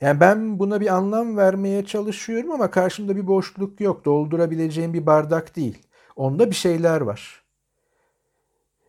Yani 0.00 0.20
ben 0.20 0.58
buna 0.58 0.80
bir 0.80 0.94
anlam 0.94 1.36
vermeye 1.36 1.84
çalışıyorum 1.84 2.50
ama 2.50 2.70
karşımda 2.70 3.16
bir 3.16 3.26
boşluk 3.26 3.80
yok. 3.80 4.04
Doldurabileceğim 4.04 4.94
bir 4.94 5.06
bardak 5.06 5.56
değil. 5.56 5.78
Onda 6.16 6.50
bir 6.50 6.54
şeyler 6.54 7.00
var. 7.00 7.42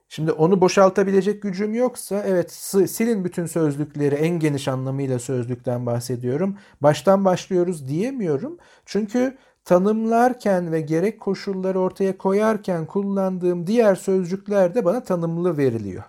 Şimdi 0.09 0.31
onu 0.31 0.61
boşaltabilecek 0.61 1.41
gücüm 1.41 1.73
yoksa 1.73 2.23
evet 2.27 2.51
silin 2.51 3.25
bütün 3.25 3.45
sözlükleri 3.45 4.15
en 4.15 4.39
geniş 4.39 4.67
anlamıyla 4.67 5.19
sözlükten 5.19 5.85
bahsediyorum. 5.85 6.57
Baştan 6.81 7.25
başlıyoruz 7.25 7.87
diyemiyorum. 7.87 8.57
Çünkü 8.85 9.37
tanımlarken 9.65 10.71
ve 10.71 10.81
gerek 10.81 11.19
koşulları 11.19 11.79
ortaya 11.79 12.17
koyarken 12.17 12.85
kullandığım 12.85 13.67
diğer 13.67 13.95
sözcükler 13.95 14.75
de 14.75 14.85
bana 14.85 15.03
tanımlı 15.03 15.57
veriliyor. 15.57 16.03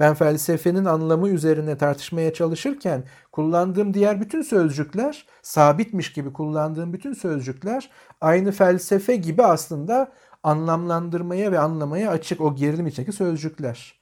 Ben 0.00 0.14
felsefenin 0.14 0.84
anlamı 0.84 1.28
üzerine 1.28 1.78
tartışmaya 1.78 2.32
çalışırken 2.32 3.04
kullandığım 3.32 3.94
diğer 3.94 4.20
bütün 4.20 4.42
sözcükler, 4.42 5.26
sabitmiş 5.42 6.12
gibi 6.12 6.32
kullandığım 6.32 6.92
bütün 6.92 7.12
sözcükler 7.12 7.90
aynı 8.20 8.52
felsefe 8.52 9.16
gibi 9.16 9.44
aslında 9.44 10.12
anlamlandırmaya 10.42 11.52
ve 11.52 11.58
anlamaya 11.58 12.10
açık 12.10 12.40
o 12.40 12.54
gerilim 12.54 12.86
içindeki 12.86 13.12
sözcükler. 13.12 13.98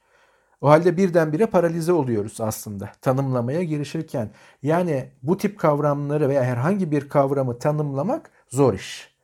O 0.61 0.69
halde 0.69 0.97
birdenbire 0.97 1.45
paralize 1.45 1.93
oluyoruz 1.93 2.41
aslında 2.41 2.91
tanımlamaya 3.01 3.63
girişirken. 3.63 4.31
Yani 4.61 5.11
bu 5.23 5.37
tip 5.37 5.59
kavramları 5.59 6.29
veya 6.29 6.43
herhangi 6.43 6.91
bir 6.91 7.09
kavramı 7.09 7.59
tanımlamak 7.59 8.31
zor 8.49 8.73
iş. 8.73 9.15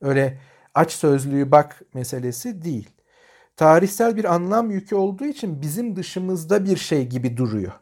Öyle 0.00 0.40
aç 0.74 0.92
sözlüğü 0.92 1.50
bak 1.50 1.82
meselesi 1.94 2.62
değil. 2.62 2.97
Tarihsel 3.58 4.16
bir 4.16 4.34
anlam 4.34 4.70
yükü 4.70 4.94
olduğu 4.96 5.24
için 5.24 5.62
bizim 5.62 5.96
dışımızda 5.96 6.64
bir 6.64 6.76
şey 6.76 7.06
gibi 7.06 7.36
duruyor. 7.36 7.72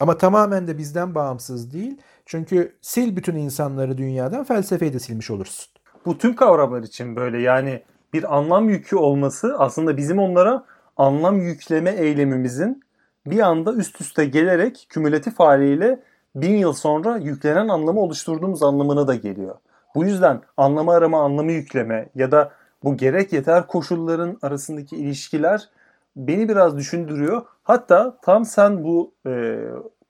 Ama 0.00 0.18
tamamen 0.18 0.68
de 0.68 0.78
bizden 0.78 1.14
bağımsız 1.14 1.72
değil. 1.72 1.98
Çünkü 2.26 2.76
sil 2.90 3.10
bütün 3.16 3.34
insanları 3.36 3.98
dünyadan 3.98 4.44
felsefeyi 4.44 4.92
de 4.92 4.98
silmiş 4.98 5.30
olursun. 5.30 5.66
Bu 6.06 6.18
tüm 6.18 6.36
kavramlar 6.36 6.82
için 6.82 7.16
böyle 7.16 7.42
yani 7.42 7.82
bir 8.12 8.36
anlam 8.36 8.68
yükü 8.68 8.96
olması 8.96 9.56
aslında 9.58 9.96
bizim 9.96 10.18
onlara 10.18 10.64
anlam 10.96 11.40
yükleme 11.40 11.90
eylemimizin 11.90 12.82
bir 13.26 13.40
anda 13.40 13.72
üst 13.72 14.00
üste 14.00 14.24
gelerek 14.24 14.86
kümülatif 14.88 15.38
haliyle 15.38 16.02
bin 16.34 16.56
yıl 16.56 16.72
sonra 16.72 17.16
yüklenen 17.16 17.68
anlamı 17.68 18.00
oluşturduğumuz 18.00 18.62
anlamına 18.62 19.08
da 19.08 19.14
geliyor. 19.14 19.54
Bu 19.94 20.04
yüzden 20.04 20.40
anlamı 20.56 20.92
arama, 20.92 21.22
anlamı 21.22 21.52
yükleme 21.52 22.08
ya 22.14 22.30
da 22.30 22.52
bu 22.84 22.96
gerek 22.96 23.32
yeter 23.32 23.66
koşulların 23.66 24.38
arasındaki 24.42 24.96
ilişkiler 24.96 25.68
beni 26.16 26.48
biraz 26.48 26.76
düşündürüyor. 26.76 27.42
Hatta 27.62 28.18
tam 28.22 28.44
sen 28.44 28.84
bu 28.84 29.12
e, 29.26 29.58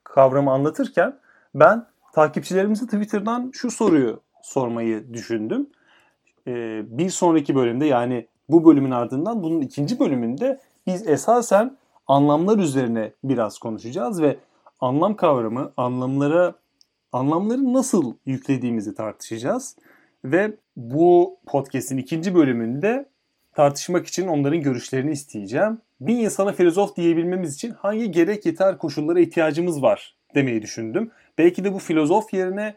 kavramı 0.04 0.50
anlatırken 0.52 1.18
ben 1.54 1.86
takipçilerimize 2.12 2.84
Twitter'dan 2.84 3.50
şu 3.54 3.70
soruyu 3.70 4.20
sormayı 4.42 5.14
düşündüm. 5.14 5.66
E, 6.46 6.82
bir 6.98 7.10
sonraki 7.10 7.54
bölümde 7.54 7.86
yani 7.86 8.26
bu 8.48 8.64
bölümün 8.64 8.90
ardından 8.90 9.42
bunun 9.42 9.60
ikinci 9.60 10.00
bölümünde 10.00 10.60
biz 10.86 11.08
esasen 11.08 11.76
anlamlar 12.06 12.58
üzerine 12.58 13.12
biraz 13.24 13.58
konuşacağız 13.58 14.22
ve 14.22 14.36
anlam 14.80 15.16
kavramı, 15.16 15.72
anlamlara 15.76 16.54
anlamları 17.12 17.72
nasıl 17.72 18.14
yüklediğimizi 18.26 18.94
tartışacağız. 18.94 19.76
Ve 20.24 20.56
bu 20.76 21.38
podcast'in 21.46 21.96
ikinci 21.96 22.34
bölümünde 22.34 23.08
tartışmak 23.54 24.06
için 24.06 24.28
onların 24.28 24.60
görüşlerini 24.60 25.10
isteyeceğim. 25.10 25.78
Bir 26.00 26.18
insana 26.18 26.52
filozof 26.52 26.96
diyebilmemiz 26.96 27.54
için 27.54 27.70
hangi 27.70 28.10
gerek 28.10 28.46
yeter 28.46 28.78
koşullara 28.78 29.20
ihtiyacımız 29.20 29.82
var 29.82 30.16
demeyi 30.34 30.62
düşündüm. 30.62 31.10
Belki 31.38 31.64
de 31.64 31.74
bu 31.74 31.78
filozof 31.78 32.34
yerine 32.34 32.74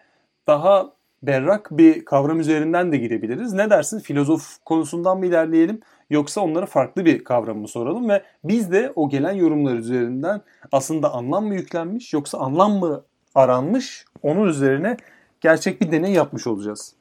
daha 0.48 0.94
berrak 1.24 1.70
bir 1.72 2.06
kavram 2.06 2.40
üzerinden 2.40 2.92
de 2.92 2.98
gidebiliriz. 2.98 3.54
Ne 3.54 3.70
dersin? 3.70 4.00
Filozof 4.00 4.58
konusundan 4.66 5.20
mı 5.20 5.26
ilerleyelim 5.26 5.80
yoksa 6.10 6.42
onlara 6.42 6.66
farklı 6.66 7.06
bir 7.06 7.24
kavramı 7.24 7.68
soralım 7.68 8.10
ve 8.10 8.24
biz 8.44 8.72
de 8.72 8.92
o 8.96 9.10
gelen 9.10 9.34
yorumlar 9.34 9.76
üzerinden 9.76 10.42
aslında 10.72 11.14
anlam 11.14 11.46
mı 11.46 11.56
yüklenmiş 11.56 12.14
yoksa 12.14 12.38
anlam 12.38 12.72
mı 12.72 13.04
aranmış 13.36 14.06
onun 14.22 14.48
üzerine 14.48 14.98
gerçek 15.42 15.82
bir 15.82 15.92
deney 15.92 16.12
yapmış 16.14 16.48
olacağız. 16.48 17.01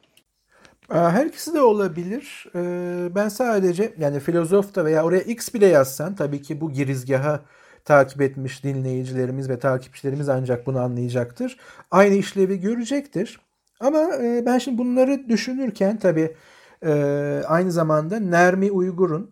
Her 0.91 1.25
ikisi 1.25 1.53
de 1.53 1.61
olabilir. 1.61 2.47
Ben 3.15 3.29
sadece 3.29 3.93
yani 3.97 4.19
filozof 4.19 4.75
da 4.75 4.85
veya 4.85 5.03
oraya 5.03 5.21
X 5.21 5.53
bile 5.53 5.65
yazsan 5.65 6.15
tabii 6.15 6.41
ki 6.41 6.61
bu 6.61 6.71
girizgaha 6.71 7.39
takip 7.85 8.21
etmiş 8.21 8.63
dinleyicilerimiz 8.63 9.49
ve 9.49 9.59
takipçilerimiz 9.59 10.29
ancak 10.29 10.67
bunu 10.67 10.79
anlayacaktır. 10.79 11.57
Aynı 11.91 12.15
işlevi 12.15 12.59
görecektir. 12.59 13.39
Ama 13.79 14.09
ben 14.45 14.57
şimdi 14.57 14.77
bunları 14.77 15.29
düşünürken 15.29 15.97
tabii 15.97 16.35
aynı 17.47 17.71
zamanda 17.71 18.19
Nermi 18.19 18.71
Uygur'un 18.71 19.31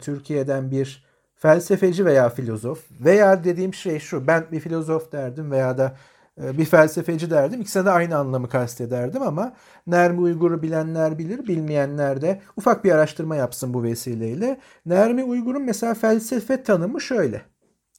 Türkiye'den 0.00 0.70
bir 0.70 1.06
felsefeci 1.36 2.04
veya 2.04 2.28
filozof 2.28 2.84
veya 3.00 3.44
dediğim 3.44 3.74
şey 3.74 3.98
şu 3.98 4.26
ben 4.26 4.44
bir 4.52 4.60
filozof 4.60 5.12
derdim 5.12 5.50
veya 5.50 5.78
da 5.78 5.96
bir 6.38 6.64
felsefeci 6.64 7.30
derdim. 7.30 7.60
İkisine 7.60 7.84
de 7.84 7.90
aynı 7.90 8.16
anlamı 8.16 8.48
kastederdim 8.48 9.22
ama 9.22 9.52
Nermi 9.86 10.20
Uygur'u 10.20 10.62
bilenler 10.62 11.18
bilir, 11.18 11.46
bilmeyenler 11.46 12.22
de 12.22 12.42
ufak 12.56 12.84
bir 12.84 12.92
araştırma 12.92 13.36
yapsın 13.36 13.74
bu 13.74 13.82
vesileyle. 13.82 14.60
Nermi 14.86 15.24
Uygur'un 15.24 15.62
mesela 15.62 15.94
felsefe 15.94 16.62
tanımı 16.62 17.00
şöyle. 17.00 17.42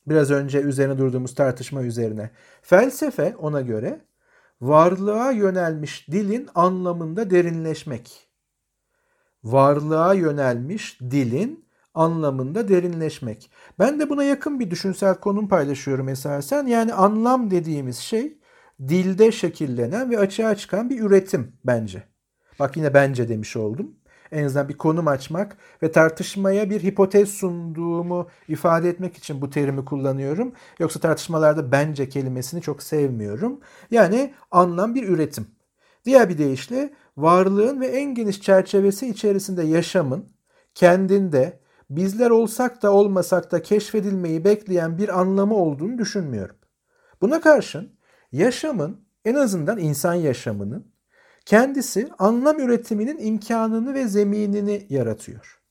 Biraz 0.08 0.32
önce 0.32 0.62
üzerine 0.62 0.98
durduğumuz 0.98 1.36
tartışma 1.36 1.84
üzerine. 1.84 2.30
Felsefe 2.62 3.36
ona 3.38 3.62
göre 3.62 4.02
varlığa 4.62 5.32
yönelmiş 5.32 6.08
dilin 6.12 6.50
anlamında 6.56 7.30
derinleşmek. 7.30 8.30
Varlığa 9.44 10.14
yönelmiş 10.14 11.02
dilin 11.02 11.67
anlamında 11.98 12.68
derinleşmek. 12.68 13.52
Ben 13.80 14.00
de 14.00 14.10
buna 14.10 14.24
yakın 14.24 14.60
bir 14.60 14.72
düşünsel 14.72 15.16
konum 15.16 15.48
paylaşıyorum 15.48 16.10
esasen. 16.10 16.68
Yani 16.68 16.94
anlam 16.94 17.52
dediğimiz 17.52 17.98
şey 17.98 18.38
dilde 18.88 19.32
şekillenen 19.32 20.12
ve 20.12 20.20
açığa 20.20 20.56
çıkan 20.56 20.90
bir 20.90 21.00
üretim 21.02 21.52
bence. 21.66 22.04
Bak 22.60 22.78
yine 22.78 22.94
bence 22.94 23.30
demiş 23.30 23.56
oldum. 23.56 23.96
En 24.32 24.44
azından 24.44 24.70
bir 24.70 24.78
konum 24.78 25.08
açmak 25.08 25.58
ve 25.84 25.92
tartışmaya 25.92 26.70
bir 26.70 26.84
hipotez 26.84 27.30
sunduğumu 27.30 28.28
ifade 28.48 28.90
etmek 28.90 29.18
için 29.18 29.42
bu 29.42 29.50
terimi 29.50 29.86
kullanıyorum. 29.86 30.54
Yoksa 30.80 31.00
tartışmalarda 31.00 31.72
bence 31.72 32.10
kelimesini 32.10 32.62
çok 32.62 32.84
sevmiyorum. 32.84 33.60
Yani 33.92 34.34
anlam 34.52 34.96
bir 34.96 35.08
üretim. 35.08 35.48
Diğer 36.06 36.30
bir 36.30 36.38
deyişle 36.38 36.94
varlığın 37.18 37.82
ve 37.82 37.88
en 37.88 38.16
geniş 38.16 38.42
çerçevesi 38.42 39.08
içerisinde 39.08 39.64
yaşamın 39.64 40.26
kendinde 40.76 41.60
bizler 41.90 42.30
olsak 42.30 42.82
da 42.84 42.94
olmasak 42.94 43.52
da 43.52 43.62
keşfedilmeyi 43.62 44.46
bekleyen 44.46 44.98
bir 44.98 45.20
anlamı 45.20 45.56
olduğunu 45.56 45.98
düşünmüyorum. 45.98 46.56
Buna 47.22 47.42
karşın 47.42 47.98
yaşamın 48.32 49.08
en 49.26 49.36
azından 49.36 49.78
insan 49.78 50.14
yaşamının 50.14 50.92
kendisi 51.46 52.10
anlam 52.20 52.60
üretiminin 52.60 53.18
imkanını 53.18 53.94
ve 53.94 54.08
zeminini 54.08 54.88
yaratıyor. 54.90 55.62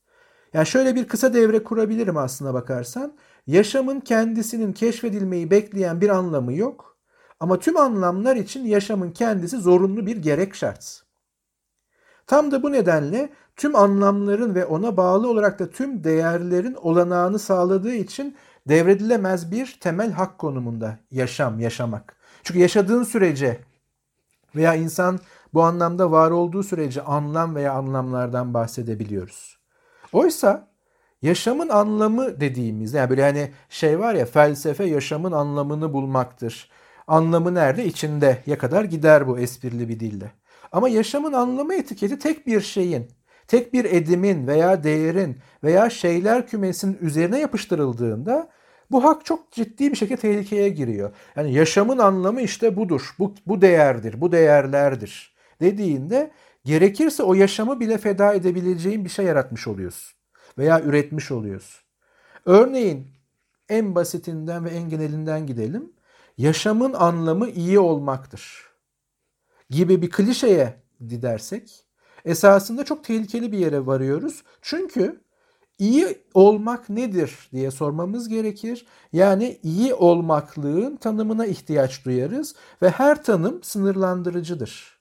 Yani 0.52 0.66
şöyle 0.66 0.94
bir 0.94 1.09
kısa 1.09 1.35
devre 1.35 1.62
kurabilirim 1.62 2.16
aslına 2.16 2.55
bakarsan. 2.55 3.16
Yaşamın 3.46 4.00
kendisinin 4.00 4.72
keşfedilmeyi 4.72 5.50
bekleyen 5.50 6.00
bir 6.00 6.09
anlamı 6.09 6.52
yok. 6.52 6.98
Ama 7.40 7.59
tüm 7.59 7.76
anlamlar 7.76 8.37
için 8.37 8.64
yaşamın 8.64 9.11
kendisi 9.11 9.57
zorunlu 9.57 10.07
bir 10.07 10.16
gerek 10.16 10.55
şart. 10.55 11.02
Tam 12.26 12.50
da 12.50 12.62
bu 12.62 12.72
nedenle 12.72 13.31
tüm 13.57 13.77
anlamların 13.77 14.55
ve 14.55 14.64
ona 14.64 14.97
bağlı 14.97 15.31
olarak 15.31 15.59
da 15.59 15.71
tüm 15.71 16.05
değerlerin 16.05 16.75
olanağını 16.75 17.38
sağladığı 17.38 17.95
için 17.95 18.37
devredilemez 18.69 19.51
bir 19.51 19.79
temel 19.81 20.12
hak 20.12 20.38
konumunda 20.38 20.99
yaşam, 21.11 21.61
yaşamak. 21.61 22.16
Çünkü 22.42 22.61
yaşadığın 22.61 23.03
sürece 23.03 23.61
veya 24.57 24.75
insan 24.75 25.19
bu 25.55 25.62
anlamda 25.62 26.11
var 26.11 26.31
olduğu 26.31 26.62
sürece 26.62 27.03
anlam 27.03 27.55
veya 27.55 27.73
anlamlardan 27.73 28.55
bahsedebiliyoruz. 28.55 29.59
Oysa 30.12 30.69
yaşamın 31.23 31.69
anlamı 31.69 32.40
dediğimiz 32.40 32.95
yani 32.95 33.11
böyle 33.11 33.23
hani 33.23 33.51
şey 33.69 33.99
var 33.99 34.14
ya 34.14 34.27
felsefe 34.27 34.85
yaşamın 34.85 35.33
anlamını 35.33 35.92
bulmaktır. 35.92 36.71
Anlamı 37.07 37.55
nerede? 37.55 37.85
İçinde. 37.85 38.42
Ya 38.47 38.59
kadar 38.59 38.85
gider 38.85 39.29
bu 39.29 39.38
esprili 39.38 39.88
bir 39.88 40.01
dilde. 40.01 40.31
Ama 40.73 40.88
yaşamın 40.88 41.33
anlamı 41.33 41.75
etiketi 41.75 42.19
tek 42.19 42.47
bir 42.47 42.61
şeyin, 42.61 43.11
tek 43.48 43.72
bir 43.72 43.85
edimin 43.85 44.46
veya 44.46 44.85
değerin 44.85 45.37
veya 45.64 45.90
şeyler 45.90 46.46
kümesinin 46.46 46.98
üzerine 47.00 47.38
yapıştırıldığında 47.38 48.48
bu 48.90 49.04
hak 49.04 49.24
çok 49.24 49.52
ciddi 49.52 49.90
bir 49.90 49.96
şekilde 49.96 50.20
tehlikeye 50.20 50.68
giriyor. 50.68 51.12
Yani 51.37 51.52
yaşamın 51.52 51.98
anlamı 51.98 52.40
işte 52.40 52.76
budur. 52.76 53.14
Bu, 53.18 53.35
bu 53.46 53.61
değerdir, 53.61 54.20
bu 54.20 54.32
değerlerdir 54.32 55.35
dediğinde 55.61 56.30
gerekirse 56.64 57.22
o 57.22 57.35
yaşamı 57.35 57.80
bile 57.80 57.98
feda 57.98 58.35
edebileceğin 58.35 59.04
bir 59.04 59.11
şey 59.11 59.24
yaratmış 59.24 59.66
oluyorsun. 59.66 60.16
Veya 60.59 60.82
üretmiş 60.82 61.30
oluyorsun. 61.30 61.80
Örneğin 62.46 63.06
en 63.68 63.94
basitinden 63.94 64.64
ve 64.64 64.70
en 64.70 64.88
genelinden 64.88 65.46
gidelim. 65.46 65.92
Yaşamın 66.38 66.92
anlamı 66.92 67.48
iyi 67.48 67.78
olmaktır. 67.78 68.70
Gibi 69.70 70.02
bir 70.02 70.11
klişeye 70.11 70.74
gidersek 71.09 71.86
esasında 72.26 72.84
çok 72.84 73.04
tehlikeli 73.04 73.52
bir 73.52 73.58
yere 73.58 73.86
varıyoruz. 73.86 74.42
Çünkü 74.62 75.20
iyi 75.78 76.18
olmak 76.34 76.88
nedir 76.88 77.48
diye 77.52 77.70
sormamız 77.70 78.28
gerekir. 78.28 78.86
Yani 79.12 79.58
iyi 79.62 79.94
olmaklığın 79.94 80.96
tanımına 80.96 81.46
ihtiyaç 81.46 82.04
duyarız 82.04 82.54
ve 82.82 82.90
her 82.90 83.24
tanım 83.24 83.62
sınırlandırıcıdır. 83.62 84.96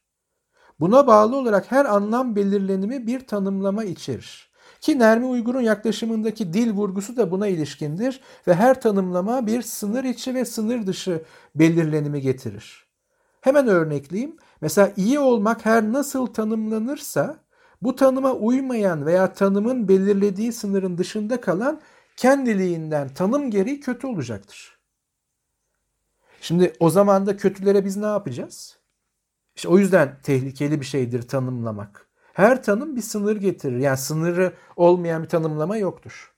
Buna 0.80 1.08
bağlı 1.08 1.36
olarak 1.38 1.72
her 1.72 1.86
anlam 1.86 2.36
belirlenimi 2.36 3.08
bir 3.08 3.28
tanımlama 3.28 3.84
içerir. 3.84 4.52
Ki 4.82 5.00
Nermi 5.00 5.26
Uygur'un 5.26 5.62
yaklaşımındaki 5.62 6.54
dil 6.54 6.72
vurgusu 6.72 7.18
da 7.18 7.32
buna 7.32 7.48
ilişkindir 7.48 8.22
ve 8.48 8.54
her 8.56 8.82
tanımlama 8.82 9.48
bir 9.48 9.62
sınır 9.62 10.04
içi 10.04 10.36
ve 10.36 10.46
sınır 10.46 10.88
dışı 10.88 11.24
belirlenimi 11.56 12.22
getirir. 12.22 12.85
Hemen 13.46 13.68
örnekleyeyim. 13.68 14.38
Mesela 14.62 14.92
iyi 14.98 15.20
olmak 15.20 15.66
her 15.66 15.84
nasıl 15.84 16.28
tanımlanırsa 16.28 17.38
bu 17.82 17.96
tanıma 17.96 18.34
uymayan 18.34 19.06
veya 19.06 19.34
tanımın 19.34 19.88
belirlediği 19.88 20.54
sınırın 20.54 20.98
dışında 20.98 21.42
kalan 21.42 21.82
kendiliğinden 22.16 23.10
tanım 23.10 23.52
gereği 23.52 23.80
kötü 23.80 24.08
olacaktır. 24.08 24.80
Şimdi 26.42 26.74
o 26.80 26.90
zaman 26.90 27.26
da 27.26 27.38
kötülere 27.38 27.86
biz 27.86 27.98
ne 27.98 28.06
yapacağız? 28.06 28.78
İşte 29.56 29.68
o 29.68 29.78
yüzden 29.78 30.18
tehlikeli 30.24 30.80
bir 30.80 30.86
şeydir 30.86 31.22
tanımlamak. 31.22 32.08
Her 32.34 32.64
tanım 32.64 32.96
bir 32.96 33.02
sınır 33.02 33.36
getirir. 33.36 33.78
Yani 33.78 33.98
sınırı 33.98 34.54
olmayan 34.76 35.24
bir 35.24 35.30
tanımlama 35.30 35.78
yoktur. 35.78 36.34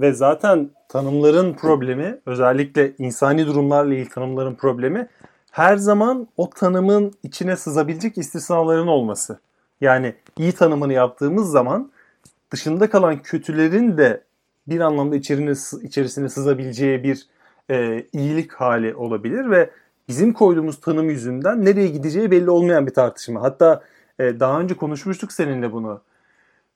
Ve 0.00 0.12
zaten 0.12 0.70
tanımların 0.88 1.54
problemi 1.54 2.20
özellikle 2.26 2.94
insani 2.98 3.46
durumlarla 3.46 3.94
ilgili 3.94 4.08
tanımların 4.08 4.54
problemi 4.54 5.08
her 5.54 5.76
zaman 5.76 6.28
o 6.36 6.50
tanımın 6.50 7.12
içine 7.22 7.56
sızabilecek 7.56 8.18
istisnaların 8.18 8.86
olması. 8.86 9.38
Yani 9.80 10.14
iyi 10.38 10.52
tanımını 10.52 10.92
yaptığımız 10.92 11.50
zaman 11.50 11.90
dışında 12.50 12.90
kalan 12.90 13.22
kötülerin 13.22 13.98
de 13.98 14.24
bir 14.68 14.80
anlamda 14.80 15.16
içerisine, 15.16 15.82
içerisine 15.82 16.28
sızabileceği 16.28 17.02
bir 17.02 17.26
e, 17.70 18.06
iyilik 18.12 18.52
hali 18.52 18.94
olabilir 18.94 19.50
ve 19.50 19.70
bizim 20.08 20.32
koyduğumuz 20.32 20.80
tanım 20.80 21.10
yüzünden 21.10 21.64
nereye 21.64 21.88
gideceği 21.88 22.30
belli 22.30 22.50
olmayan 22.50 22.86
bir 22.86 22.94
tartışma. 22.94 23.42
Hatta 23.42 23.82
e, 24.18 24.40
daha 24.40 24.60
önce 24.60 24.74
konuşmuştuk 24.74 25.32
seninle 25.32 25.72
bunu. 25.72 26.00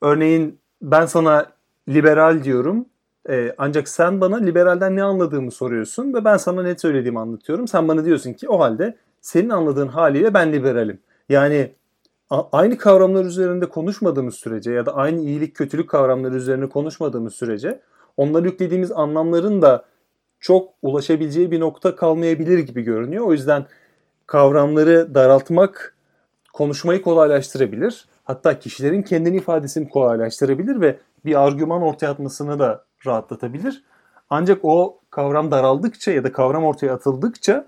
Örneğin 0.02 0.58
ben 0.82 1.06
sana 1.06 1.46
liberal 1.88 2.44
diyorum 2.44 2.86
e, 3.28 3.54
ancak 3.58 3.88
sen 3.88 4.20
bana 4.20 4.36
liberalden 4.36 4.96
ne 4.96 5.02
anladığımı 5.02 5.50
soruyorsun 5.50 6.14
ve 6.14 6.24
ben 6.24 6.36
sana 6.36 6.62
ne 6.62 6.78
söylediğimi 6.78 7.20
anlatıyorum. 7.20 7.68
Sen 7.68 7.88
bana 7.88 8.04
diyorsun 8.04 8.32
ki 8.32 8.48
o 8.48 8.60
halde 8.60 8.96
senin 9.20 9.48
anladığın 9.48 9.88
haliyle 9.88 10.34
ben 10.34 10.52
liberalim. 10.52 11.00
Yani 11.28 11.72
aynı 12.30 12.78
kavramlar 12.78 13.24
üzerinde 13.24 13.66
konuşmadığımız 13.66 14.34
sürece 14.34 14.72
ya 14.72 14.86
da 14.86 14.94
aynı 14.96 15.20
iyilik 15.20 15.54
kötülük 15.54 15.90
kavramları 15.90 16.34
üzerine 16.34 16.68
konuşmadığımız 16.68 17.34
sürece 17.34 17.80
onları 18.16 18.46
yüklediğimiz 18.46 18.92
anlamların 18.92 19.62
da 19.62 19.84
çok 20.40 20.70
ulaşabileceği 20.82 21.50
bir 21.50 21.60
nokta 21.60 21.96
kalmayabilir 21.96 22.58
gibi 22.58 22.82
görünüyor. 22.82 23.26
O 23.26 23.32
yüzden 23.32 23.66
kavramları 24.26 25.14
daraltmak 25.14 25.96
konuşmayı 26.52 27.02
kolaylaştırabilir. 27.02 28.08
Hatta 28.28 28.58
kişilerin 28.58 29.02
kendini 29.02 29.36
ifadesini 29.36 29.88
kolaylaştırabilir 29.88 30.80
ve 30.80 30.98
bir 31.24 31.42
argüman 31.46 31.82
ortaya 31.82 32.10
atmasını 32.10 32.58
da 32.58 32.84
rahatlatabilir. 33.06 33.84
Ancak 34.30 34.58
o 34.62 34.98
kavram 35.10 35.50
daraldıkça 35.50 36.12
ya 36.12 36.24
da 36.24 36.32
kavram 36.32 36.64
ortaya 36.64 36.94
atıldıkça 36.94 37.66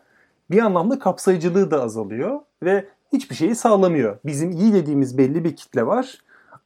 bir 0.50 0.58
anlamda 0.58 0.98
kapsayıcılığı 0.98 1.70
da 1.70 1.82
azalıyor 1.82 2.40
ve 2.62 2.88
hiçbir 3.12 3.34
şeyi 3.34 3.54
sağlamıyor. 3.54 4.18
Bizim 4.24 4.50
iyi 4.50 4.72
dediğimiz 4.72 5.18
belli 5.18 5.44
bir 5.44 5.56
kitle 5.56 5.86
var. 5.86 6.18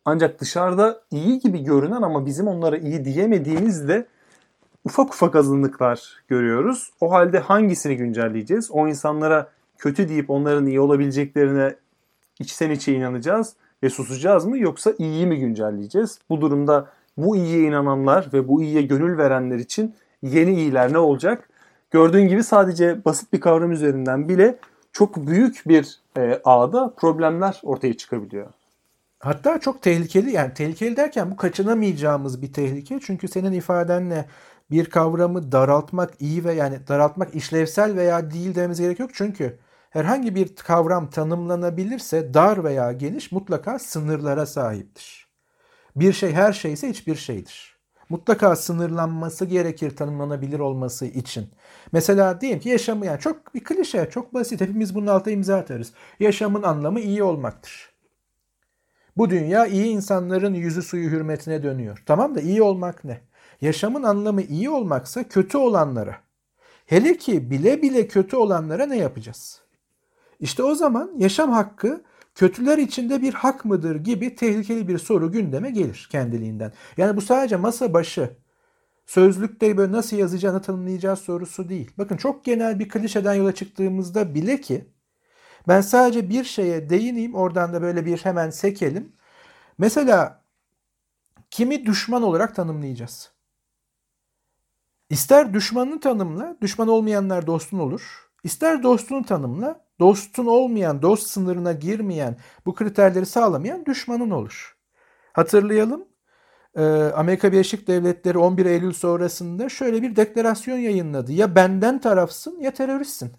Ancak 0.05 0.41
dışarıda 0.41 1.01
iyi 1.11 1.39
gibi 1.39 1.65
görünen 1.65 2.03
ama 2.03 2.27
bizim 2.27 2.49
onlara 2.49 2.77
iyi 2.77 3.05
diyemediğimiz 3.05 3.89
de 3.89 4.07
ufak 4.85 5.15
ufak 5.15 5.37
azınlıklar 5.37 6.23
görüyoruz. 6.29 6.91
O 7.01 7.13
halde 7.13 7.39
hangisini 7.39 7.97
güncelleyeceğiz? 7.97 8.71
O 8.71 8.89
insanlara 8.89 9.49
kötü 9.79 10.09
deyip 10.09 10.31
onların 10.31 10.67
iyi 10.67 10.81
olabileceklerine 10.81 11.77
içten 12.39 12.71
içe 12.71 12.93
inanacağız 12.93 13.57
ve 13.85 13.90
susacağız 13.90 14.44
mı 14.44 14.59
yoksa 14.59 14.92
iyiyi 14.99 15.27
mi 15.27 15.38
güncelleyeceğiz? 15.38 16.18
Bu 16.31 16.40
durumda 16.40 16.88
bu 17.16 17.37
iyiye 17.37 17.62
inananlar 17.62 18.29
ve 18.33 18.49
bu 18.49 18.62
iyiye 18.62 18.83
gönül 18.83 19.18
verenler 19.18 19.59
için 19.59 19.94
yeni 20.23 20.55
iyiler 20.55 20.92
ne 20.92 20.99
olacak? 20.99 21.49
Gördüğün 21.90 22.29
gibi 22.29 22.44
sadece 22.44 23.05
basit 23.05 23.33
bir 23.33 23.40
kavram 23.40 23.73
üzerinden 23.73 24.29
bile 24.29 24.59
çok 24.92 25.27
büyük 25.27 25.62
bir 25.66 26.01
e, 26.16 26.40
ağda 26.44 26.94
problemler 26.97 27.61
ortaya 27.62 27.97
çıkabiliyor. 27.97 28.47
Hatta 29.18 29.61
çok 29.61 29.83
tehlikeli 29.83 30.31
yani 30.31 30.55
tehlikeli 30.55 30.97
derken 30.97 31.31
bu 31.31 31.37
kaçınamayacağımız 31.37 32.42
bir 32.42 32.53
tehlike. 32.53 32.99
Çünkü 33.03 33.29
senin 33.29 33.53
ifadenle 33.53 34.25
bir 34.70 34.85
kavramı 34.85 35.53
daraltmak 35.53 36.11
iyi 36.20 36.44
ve 36.44 36.53
yani 36.53 36.79
daraltmak 36.88 37.35
işlevsel 37.35 37.97
veya 37.97 38.31
değil 38.31 38.55
dememiz 38.55 38.81
gerek 38.81 38.99
yok. 38.99 39.11
Çünkü 39.14 39.59
herhangi 39.95 40.35
bir 40.35 40.57
kavram 40.57 41.11
tanımlanabilirse 41.11 42.35
dar 42.35 42.65
veya 42.65 42.93
geniş 42.93 43.33
mutlaka 43.33 43.79
sınırlara 43.79 44.47
sahiptir. 44.47 45.29
Bir 45.97 46.13
şey 46.13 46.33
her 46.33 46.53
şey 46.53 46.73
ise 46.73 46.88
hiçbir 46.88 47.15
şeydir. 47.15 47.79
Mutlaka 48.09 48.57
sınırlanması 48.57 49.45
gerekir 49.45 49.97
tanımlanabilir 49.97 50.59
olması 50.59 51.07
için. 51.07 51.49
Mesela 51.92 52.40
diyelim 52.40 52.61
ki 52.61 52.69
yaşamı 52.69 53.07
yani 53.07 53.21
çok 53.21 53.55
bir 53.55 53.65
klişe, 53.65 54.11
çok 54.11 54.35
basit. 54.35 54.61
Hepimiz 54.61 54.95
bunun 54.95 55.07
altına 55.07 55.35
imza 55.35 55.57
atarız. 55.57 55.92
Yaşamın 56.21 56.63
anlamı 56.63 57.01
iyi 57.01 57.23
olmaktır. 57.23 57.95
Bu 59.17 59.31
dünya 59.31 59.67
iyi 59.67 59.87
insanların 59.87 60.55
yüzü 60.55 60.83
suyu 60.83 61.11
hürmetine 61.11 61.63
dönüyor. 61.63 62.03
Tamam 62.07 62.35
da 62.35 62.40
iyi 62.40 62.63
olmak 62.63 63.05
ne? 63.05 63.21
Yaşamın 63.61 64.03
anlamı 64.03 64.42
iyi 64.42 64.71
olmaksa 64.71 65.29
kötü 65.29 65.59
olanlara, 65.59 66.17
hele 66.87 67.17
ki 67.17 67.51
bile 67.51 67.83
bile 67.83 68.09
kötü 68.09 68.37
olanlara 68.37 68.87
ne 68.87 68.97
yapacağız? 68.97 69.63
İşte 70.41 70.63
o 70.63 70.75
zaman 70.75 71.13
yaşam 71.19 71.51
hakkı 71.53 72.05
kötüler 72.35 72.79
içinde 72.79 73.23
bir 73.23 73.35
hak 73.35 73.65
mıdır 73.65 73.97
gibi 73.97 74.35
tehlikeli 74.35 74.89
bir 74.89 74.99
soru 74.99 75.33
gündeme 75.33 75.71
gelir 75.71 76.09
kendiliğinden. 76.11 76.73
Yani 76.97 77.17
bu 77.17 77.21
sadece 77.21 77.57
masa 77.57 77.95
başı 77.95 78.37
sözlükte 79.07 79.77
böyle 79.77 79.93
nasıl 79.93 80.17
yazacağını 80.17 80.63
tanımlayacağız 80.63 81.19
sorusu 81.19 81.69
değil. 81.69 81.91
Bakın 81.99 82.17
çok 82.17 82.45
genel 82.45 82.79
bir 82.79 82.89
klişeden 82.89 83.35
yola 83.35 83.55
çıktığımızda 83.55 84.35
bile 84.35 84.61
ki 84.61 84.89
ben 85.69 85.81
sadece 85.81 86.29
bir 86.29 86.45
şeye 86.45 86.91
değineyim 86.91 87.35
oradan 87.35 87.73
da 87.73 87.83
böyle 87.83 88.07
bir 88.07 88.19
hemen 88.19 88.51
sekelim. 88.51 89.13
Mesela 89.79 90.45
kimi 91.51 91.87
düşman 91.87 92.23
olarak 92.23 92.55
tanımlayacağız? 92.55 93.33
İster 95.11 95.55
düşmanını 95.55 96.01
tanımla, 96.01 96.57
düşman 96.61 96.89
olmayanlar 96.89 97.47
dostun 97.47 97.79
olur. 97.79 98.31
İster 98.45 98.83
dostunu 98.83 99.25
tanımla, 99.25 99.84
dostun 100.01 100.47
olmayan, 100.47 101.03
dost 101.03 101.27
sınırına 101.27 101.73
girmeyen, 101.73 102.37
bu 102.67 102.75
kriterleri 102.75 103.27
sağlamayan 103.27 103.87
düşmanın 103.87 104.31
olur. 104.31 104.77
Hatırlayalım, 105.33 106.09
e, 106.77 106.83
Amerika 107.17 107.53
Birleşik 107.53 107.87
Devletleri 107.88 108.38
11 108.38 108.67
Eylül 108.67 108.92
sonrasında 108.92 109.69
şöyle 109.69 110.03
bir 110.03 110.17
deklarasyon 110.17 110.79
yayınladı. 110.79 111.33
Ya 111.33 111.55
benden 111.55 112.01
tarafsın 112.01 112.61
ya 112.61 112.71
teröristsin. 112.71 113.33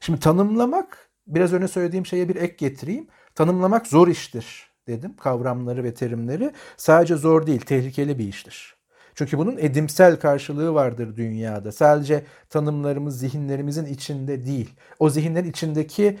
Şimdi 0.00 0.20
tanımlamak, 0.20 1.10
biraz 1.26 1.52
önce 1.52 1.68
söylediğim 1.68 2.06
şeye 2.06 2.28
bir 2.28 2.36
ek 2.36 2.54
getireyim. 2.58 3.08
Tanımlamak 3.34 3.86
zor 3.86 4.08
iştir 4.08 4.72
dedim 4.86 5.16
kavramları 5.16 5.84
ve 5.84 5.94
terimleri. 5.94 6.52
Sadece 6.76 7.16
zor 7.16 7.46
değil, 7.46 7.60
tehlikeli 7.60 8.18
bir 8.18 8.28
iştir. 8.28 8.81
Çünkü 9.14 9.38
bunun 9.38 9.58
edimsel 9.58 10.20
karşılığı 10.20 10.74
vardır 10.74 11.16
dünyada. 11.16 11.72
Sadece 11.72 12.24
tanımlarımız 12.50 13.18
zihinlerimizin 13.18 13.86
içinde 13.86 14.46
değil. 14.46 14.70
O 14.98 15.10
zihinlerin 15.10 15.50
içindeki 15.50 16.18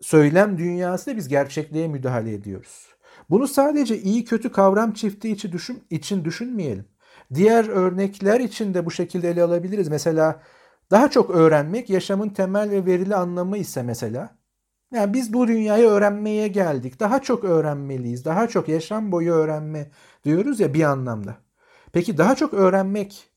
söylem 0.00 0.58
dünyasında 0.58 1.16
biz 1.16 1.28
gerçekliğe 1.28 1.88
müdahale 1.88 2.34
ediyoruz. 2.34 2.86
Bunu 3.30 3.48
sadece 3.48 3.98
iyi 3.98 4.24
kötü 4.24 4.52
kavram 4.52 4.92
çifti 4.92 5.30
için, 5.30 5.52
düşün, 5.52 5.84
için 5.90 6.24
düşünmeyelim. 6.24 6.84
Diğer 7.34 7.68
örnekler 7.68 8.40
için 8.40 8.74
de 8.74 8.86
bu 8.86 8.90
şekilde 8.90 9.30
ele 9.30 9.42
alabiliriz. 9.42 9.88
Mesela 9.88 10.42
daha 10.90 11.10
çok 11.10 11.30
öğrenmek 11.30 11.90
yaşamın 11.90 12.28
temel 12.28 12.70
ve 12.70 12.86
verili 12.86 13.14
anlamı 13.16 13.58
ise 13.58 13.82
mesela. 13.82 14.38
Yani 14.94 15.14
biz 15.14 15.32
bu 15.32 15.48
dünyayı 15.48 15.86
öğrenmeye 15.86 16.48
geldik. 16.48 17.00
Daha 17.00 17.22
çok 17.22 17.44
öğrenmeliyiz. 17.44 18.24
Daha 18.24 18.48
çok 18.48 18.68
yaşam 18.68 19.12
boyu 19.12 19.32
öğrenme 19.32 19.90
diyoruz 20.24 20.60
ya 20.60 20.74
bir 20.74 20.82
anlamda. 20.82 21.36
Peki 21.92 22.18
daha 22.18 22.36
çok 22.36 22.54
öğrenmek 22.54 23.30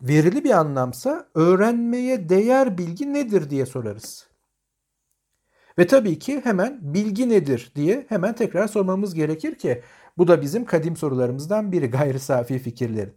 verili 0.00 0.44
bir 0.44 0.50
anlamsa 0.50 1.28
öğrenmeye 1.34 2.28
değer 2.28 2.78
bilgi 2.78 3.12
nedir 3.12 3.50
diye 3.50 3.66
sorarız. 3.66 4.28
Ve 5.78 5.86
tabii 5.86 6.18
ki 6.18 6.40
hemen 6.44 6.78
bilgi 6.82 7.28
nedir 7.28 7.72
diye 7.74 8.06
hemen 8.08 8.34
tekrar 8.34 8.68
sormamız 8.68 9.14
gerekir 9.14 9.54
ki 9.54 9.82
bu 10.18 10.28
da 10.28 10.42
bizim 10.42 10.64
kadim 10.64 10.96
sorularımızdan 10.96 11.72
biri 11.72 11.90
gayri 11.90 12.20
safi 12.20 12.58
fikirlerin. 12.58 13.16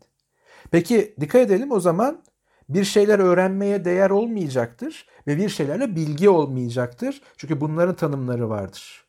Peki 0.71 1.15
dikkat 1.19 1.41
edelim 1.41 1.71
o 1.71 1.79
zaman 1.79 2.23
bir 2.69 2.83
şeyler 2.83 3.19
öğrenmeye 3.19 3.85
değer 3.85 4.09
olmayacaktır 4.09 5.07
ve 5.27 5.37
bir 5.37 5.49
şeylerle 5.49 5.95
bilgi 5.95 6.29
olmayacaktır. 6.29 7.21
Çünkü 7.37 7.61
bunların 7.61 7.95
tanımları 7.95 8.49
vardır. 8.49 9.08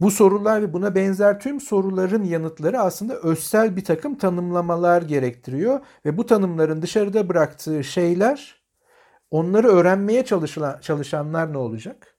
Bu 0.00 0.10
sorular 0.10 0.62
ve 0.62 0.72
buna 0.72 0.94
benzer 0.94 1.40
tüm 1.40 1.60
soruların 1.60 2.24
yanıtları 2.24 2.80
aslında 2.80 3.14
özsel 3.14 3.76
bir 3.76 3.84
takım 3.84 4.18
tanımlamalar 4.18 5.02
gerektiriyor 5.02 5.80
ve 6.06 6.16
bu 6.18 6.26
tanımların 6.26 6.82
dışarıda 6.82 7.28
bıraktığı 7.28 7.84
şeyler 7.84 8.62
onları 9.30 9.68
öğrenmeye 9.68 10.24
çalışılan, 10.24 10.80
çalışanlar 10.80 11.52
ne 11.52 11.58
olacak? 11.58 12.16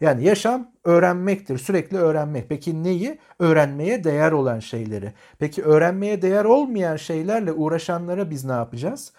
Yani 0.00 0.24
yaşam 0.24 0.72
öğrenmektir, 0.84 1.58
sürekli 1.58 1.96
öğrenmek. 1.98 2.48
Peki 2.48 2.84
neyi? 2.84 3.18
Öğrenmeye 3.38 4.04
değer 4.04 4.32
olan 4.32 4.58
şeyleri. 4.58 5.14
Peki 5.38 5.62
öğrenmeye 5.62 6.22
değer 6.22 6.44
olmayan 6.44 6.96
şeylerle 6.96 7.52
uğraşanlara 7.52 8.30
biz 8.30 8.44
ne 8.44 8.52
yapacağız? 8.52 9.12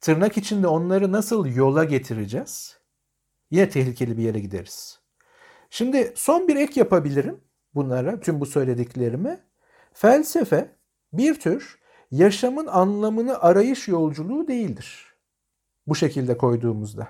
Tırnak 0.00 0.36
içinde 0.38 0.66
onları 0.68 1.12
nasıl 1.12 1.46
yola 1.46 1.84
getireceğiz? 1.84 2.78
Yine 3.50 3.70
tehlikeli 3.70 4.18
bir 4.18 4.22
yere 4.22 4.40
gideriz. 4.40 4.99
Şimdi 5.70 6.12
son 6.14 6.48
bir 6.48 6.56
ek 6.56 6.80
yapabilirim 6.80 7.40
bunlara, 7.74 8.20
tüm 8.20 8.40
bu 8.40 8.46
söylediklerimi. 8.46 9.40
Felsefe 9.92 10.76
bir 11.12 11.40
tür 11.40 11.78
yaşamın 12.10 12.66
anlamını 12.66 13.38
arayış 13.38 13.88
yolculuğu 13.88 14.48
değildir. 14.48 15.14
Bu 15.86 15.94
şekilde 15.94 16.38
koyduğumuzda. 16.38 17.08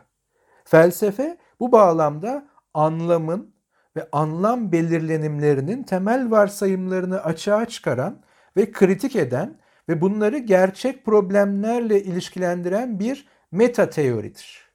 Felsefe 0.65 1.39
bu 1.61 1.73
bağlamda 1.73 2.49
anlamın 2.75 3.55
ve 3.97 4.09
anlam 4.13 4.73
belirlenimlerinin 4.73 5.83
temel 5.83 6.31
varsayımlarını 6.31 7.25
açığa 7.25 7.67
çıkaran 7.67 8.23
ve 8.57 8.73
kritik 8.73 9.17
eden 9.17 9.61
ve 9.89 10.01
bunları 10.01 10.39
gerçek 10.39 11.05
problemlerle 11.05 12.03
ilişkilendiren 12.03 12.99
bir 13.01 13.29
meta 13.53 13.91
teoridir. 13.91 14.70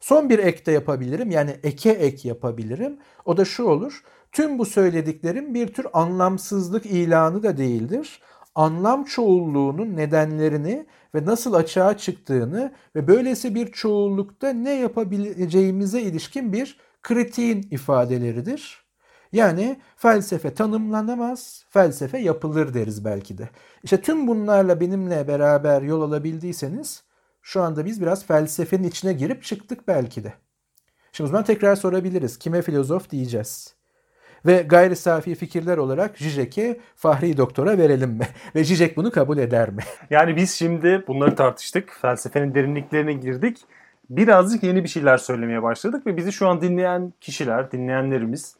Son 0.00 0.30
bir 0.30 0.38
ek 0.38 0.66
de 0.66 0.72
yapabilirim. 0.72 1.30
Yani 1.30 1.56
eke 1.62 1.90
ek 1.90 2.28
yapabilirim. 2.28 2.98
O 3.24 3.36
da 3.36 3.44
şu 3.44 3.64
olur. 3.64 4.02
Tüm 4.32 4.58
bu 4.58 4.66
söylediklerim 4.66 5.54
bir 5.54 5.66
tür 5.68 5.86
anlamsızlık 5.92 6.86
ilanı 6.86 7.42
da 7.42 7.56
değildir. 7.58 8.20
Anlam 8.54 9.04
çoğulluğunun 9.04 9.96
nedenlerini 9.96 10.86
ve 11.14 11.24
nasıl 11.24 11.54
açığa 11.54 11.98
çıktığını 11.98 12.72
ve 12.96 13.08
böylesi 13.08 13.54
bir 13.54 13.72
çoğullukta 13.72 14.48
ne 14.52 14.72
yapabileceğimize 14.72 16.00
ilişkin 16.02 16.52
bir 16.52 16.78
kritiğin 17.02 17.68
ifadeleridir. 17.70 18.84
Yani 19.32 19.80
felsefe 19.96 20.54
tanımlanamaz, 20.54 21.64
felsefe 21.70 22.18
yapılır 22.18 22.74
deriz 22.74 23.04
belki 23.04 23.38
de. 23.38 23.48
İşte 23.82 24.00
tüm 24.00 24.26
bunlarla 24.28 24.80
benimle 24.80 25.28
beraber 25.28 25.82
yol 25.82 26.02
alabildiyseniz 26.02 27.04
şu 27.50 27.62
anda 27.62 27.84
biz 27.84 28.02
biraz 28.02 28.26
felsefenin 28.26 28.88
içine 28.88 29.12
girip 29.12 29.42
çıktık 29.42 29.88
belki 29.88 30.24
de. 30.24 30.32
Şimdi 31.12 31.28
o 31.28 31.30
zaman 31.30 31.44
tekrar 31.44 31.76
sorabiliriz. 31.76 32.38
Kime 32.38 32.62
filozof 32.62 33.10
diyeceğiz? 33.10 33.74
Ve 34.46 34.62
gayri 34.62 34.96
safi 34.96 35.34
fikirler 35.34 35.78
olarak 35.78 36.18
Zizek'e 36.18 36.80
Fahri 36.96 37.36
Doktor'a 37.36 37.78
verelim 37.78 38.10
mi? 38.10 38.26
Ve 38.54 38.64
Zizek 38.64 38.96
bunu 38.96 39.10
kabul 39.10 39.38
eder 39.38 39.70
mi? 39.70 39.82
Yani 40.10 40.36
biz 40.36 40.50
şimdi 40.54 41.04
bunları 41.08 41.34
tartıştık. 41.34 41.98
Felsefenin 42.00 42.54
derinliklerine 42.54 43.12
girdik. 43.12 43.58
Birazcık 44.10 44.62
yeni 44.62 44.84
bir 44.84 44.88
şeyler 44.88 45.18
söylemeye 45.18 45.62
başladık 45.62 46.06
ve 46.06 46.16
bizi 46.16 46.32
şu 46.32 46.48
an 46.48 46.60
dinleyen 46.60 47.12
kişiler, 47.20 47.72
dinleyenlerimiz 47.72 48.56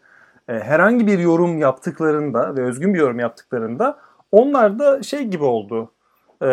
e, 0.48 0.52
herhangi 0.52 1.06
bir 1.06 1.18
yorum 1.18 1.58
yaptıklarında 1.58 2.56
ve 2.56 2.62
özgün 2.62 2.94
bir 2.94 2.98
yorum 2.98 3.18
yaptıklarında 3.18 3.98
onlar 4.32 4.78
da 4.78 5.02
şey 5.02 5.24
gibi 5.24 5.44
oldu. 5.44 5.92
E, 6.42 6.48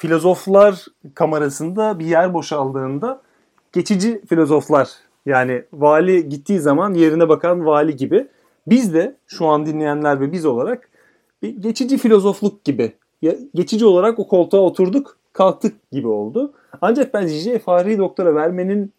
filozoflar 0.00 0.86
kamerasında 1.14 1.98
bir 1.98 2.06
yer 2.06 2.34
boşaldığında 2.34 3.22
geçici 3.72 4.22
filozoflar 4.28 4.90
yani 5.26 5.64
vali 5.72 6.28
gittiği 6.28 6.60
zaman 6.60 6.94
yerine 6.94 7.28
bakan 7.28 7.66
vali 7.66 7.96
gibi 7.96 8.28
biz 8.66 8.94
de 8.94 9.16
şu 9.26 9.46
an 9.46 9.66
dinleyenler 9.66 10.20
ve 10.20 10.32
biz 10.32 10.46
olarak 10.46 10.88
bir 11.42 11.56
geçici 11.56 11.98
filozofluk 11.98 12.64
gibi 12.64 12.92
geçici 13.54 13.86
olarak 13.86 14.18
o 14.18 14.28
koltuğa 14.28 14.60
oturduk 14.60 15.16
kalktık 15.32 15.90
gibi 15.92 16.08
oldu. 16.08 16.52
Ancak 16.80 17.14
ben 17.14 17.26
J.J. 17.26 17.58
Fahri 17.58 17.98
Doktor'a 17.98 18.34
vermenin 18.34 18.92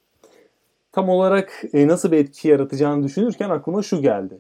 tam 0.92 1.10
olarak 1.10 1.64
e, 1.74 1.88
nasıl 1.88 2.12
bir 2.12 2.18
etki 2.18 2.48
yaratacağını 2.48 3.04
düşünürken 3.04 3.50
aklıma 3.50 3.82
şu 3.82 4.02
geldi. 4.02 4.38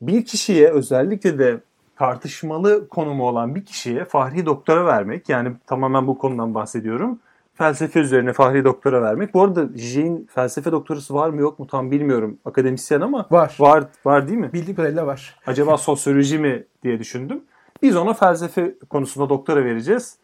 Bir 0.00 0.24
kişiye 0.24 0.70
özellikle 0.70 1.38
de 1.38 1.60
tartışmalı 1.96 2.88
konumu 2.88 3.28
olan 3.28 3.54
bir 3.54 3.64
kişiye 3.64 4.04
Fahri 4.04 4.46
Doktor'a 4.46 4.86
vermek 4.86 5.28
yani 5.28 5.52
tamamen 5.66 6.06
bu 6.06 6.18
konudan 6.18 6.54
bahsediyorum. 6.54 7.18
Felsefe 7.54 8.00
üzerine 8.00 8.32
Fahri 8.32 8.64
Doktor'a 8.64 9.02
vermek. 9.02 9.34
Bu 9.34 9.42
arada 9.42 9.68
J'in 9.76 10.28
felsefe 10.34 10.72
doktorası 10.72 11.14
var 11.14 11.28
mı 11.28 11.40
yok 11.40 11.58
mu 11.58 11.66
tam 11.66 11.90
bilmiyorum 11.90 12.38
akademisyen 12.44 13.00
ama 13.00 13.26
var. 13.30 13.56
Var, 13.60 13.84
var 14.04 14.28
değil 14.28 14.38
mi? 14.38 14.52
Bildiğim 14.52 14.76
kadarıyla 14.76 15.06
var. 15.06 15.36
Acaba 15.46 15.76
sosyoloji 15.78 16.38
mi 16.38 16.64
diye 16.82 16.98
düşündüm. 16.98 17.42
Biz 17.82 17.96
ona 17.96 18.14
felsefe 18.14 18.74
konusunda 18.90 19.28
doktora 19.28 19.64
vereceğiz. 19.64 20.18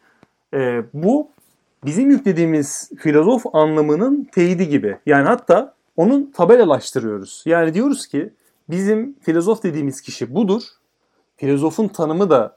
Ee, 0.53 0.83
bu 0.93 1.29
bizim 1.85 2.09
yüklediğimiz 2.11 2.91
filozof 2.97 3.43
anlamının 3.53 4.29
teyidi 4.31 4.69
gibi. 4.69 4.97
Yani 5.05 5.27
hatta 5.27 5.73
onun 5.97 6.31
tabelalaştırıyoruz. 6.31 7.43
Yani 7.45 7.73
diyoruz 7.73 8.07
ki 8.07 8.33
bizim 8.69 9.15
filozof 9.21 9.63
dediğimiz 9.63 10.01
kişi 10.01 10.35
budur. 10.35 10.61
Filozofun 11.41 11.87
tanımı 11.87 12.29
da 12.29 12.55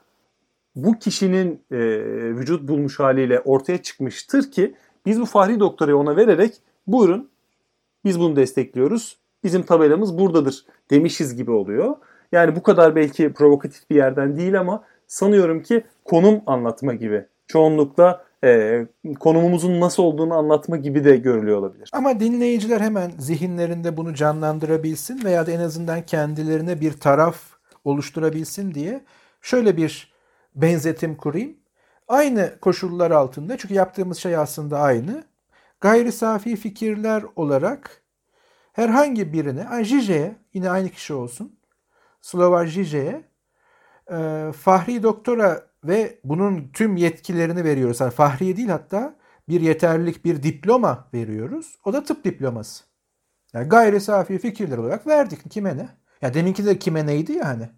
bu 0.77 0.99
kişinin 0.99 1.63
e, 1.71 1.79
vücut 2.37 2.69
bulmuş 2.69 3.01
haliyle 3.01 3.41
ortaya 3.41 3.83
çıkmıştır 3.83 4.51
ki 4.51 4.75
biz 5.07 5.21
bu 5.21 5.27
Fahri 5.27 5.61
Doktora'yı 5.61 5.97
ona 5.97 6.17
vererek 6.17 6.55
buyurun 6.87 7.31
biz 8.05 8.21
bunu 8.21 8.37
destekliyoruz. 8.37 9.19
Bizim 9.45 9.63
tabelamız 9.63 10.19
buradadır 10.19 10.65
demişiz 10.91 11.37
gibi 11.37 11.51
oluyor. 11.51 11.97
Yani 12.33 12.57
bu 12.57 12.63
kadar 12.63 12.97
belki 12.97 13.33
provokatif 13.33 13.91
bir 13.91 13.97
yerden 13.97 14.37
değil 14.37 14.61
ama 14.61 14.85
sanıyorum 15.07 15.63
ki 15.63 15.85
konum 16.05 16.41
anlatma 16.47 16.95
gibi. 16.95 17.27
Çoğunlukla 17.47 18.25
e, 18.45 18.87
konumumuzun 19.21 19.81
nasıl 19.81 20.03
olduğunu 20.03 20.35
anlatma 20.35 20.77
gibi 20.77 21.05
de 21.05 21.17
görülüyor 21.17 21.59
olabilir. 21.59 21.91
Ama 21.93 22.21
dinleyiciler 22.21 22.81
hemen 22.81 23.13
zihinlerinde 23.19 23.97
bunu 23.97 24.15
canlandırabilsin 24.15 25.25
veya 25.25 25.47
da 25.47 25.51
en 25.51 25.61
azından 25.61 26.03
kendilerine 26.03 26.81
bir 26.81 26.93
taraf 26.93 27.54
oluşturabilsin 27.85 28.75
diye 28.75 29.05
şöyle 29.43 29.77
bir 29.77 30.15
benzetim 30.55 31.17
kurayım. 31.17 31.57
Aynı 32.09 32.61
koşullar 32.61 33.11
altında 33.11 33.57
çünkü 33.57 33.75
yaptığımız 33.75 34.19
şey 34.19 34.37
aslında 34.37 34.79
aynı. 34.81 35.25
Gayri 35.81 36.13
safi 36.13 36.57
fikirler 36.57 37.25
olarak 37.37 38.03
herhangi 38.73 39.33
birine, 39.33 39.61
yani 39.61 39.85
Žiže'ye 39.85 40.37
yine 40.55 40.71
aynı 40.71 40.89
kişi 40.89 41.15
olsun. 41.15 41.59
Slovak 42.21 42.69
Žiže'ye 42.69 43.25
e, 44.11 44.53
Fahri 44.53 45.03
Doktora 45.03 45.67
ve 45.85 46.19
bunun 46.25 46.71
tüm 46.73 46.97
yetkilerini 46.97 47.65
veriyoruz. 47.65 48.01
Yani 48.01 48.11
Fahriye 48.11 48.57
değil 48.57 48.69
hatta 48.69 49.17
bir 49.49 49.61
yeterlilik, 49.61 50.25
bir 50.25 50.43
diploma 50.43 51.09
veriyoruz. 51.15 51.79
O 51.85 51.93
da 51.93 52.05
tıp 52.05 52.25
diploması. 52.25 52.85
Yani 53.53 53.69
gayri 53.69 54.01
safi 54.01 54.39
fikirler 54.39 54.79
olarak 54.79 55.07
verdik. 55.07 55.51
Kime 55.51 55.77
ne? 55.77 55.89
Ya 56.25 56.35
deminki 56.35 56.67
de 56.67 56.79
kime 56.79 57.07
neydi 57.07 57.33
ya 57.33 57.49
hani? 57.49 57.71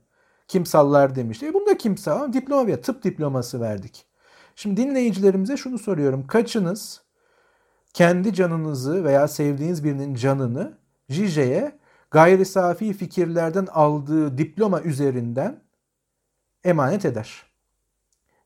Kim 0.48 0.66
sallar 0.66 1.14
demişti. 1.14 1.46
E 1.46 1.54
bunu 1.54 1.66
da 1.66 1.78
kim 1.78 1.98
sallar? 1.98 2.32
Diploma 2.32 2.76
tıp 2.76 3.04
diploması 3.04 3.60
verdik. 3.60 4.06
Şimdi 4.56 4.76
dinleyicilerimize 4.76 5.56
şunu 5.56 5.78
soruyorum. 5.78 6.26
Kaçınız 6.26 7.02
kendi 7.92 8.34
canınızı 8.34 9.04
veya 9.04 9.28
sevdiğiniz 9.28 9.84
birinin 9.84 10.14
canını 10.14 10.78
Jije'ye 11.08 11.78
gayri 12.10 12.44
safi 12.44 12.92
fikirlerden 12.92 13.66
aldığı 13.72 14.38
diploma 14.38 14.80
üzerinden 14.80 15.62
emanet 16.64 17.04
eder? 17.04 17.42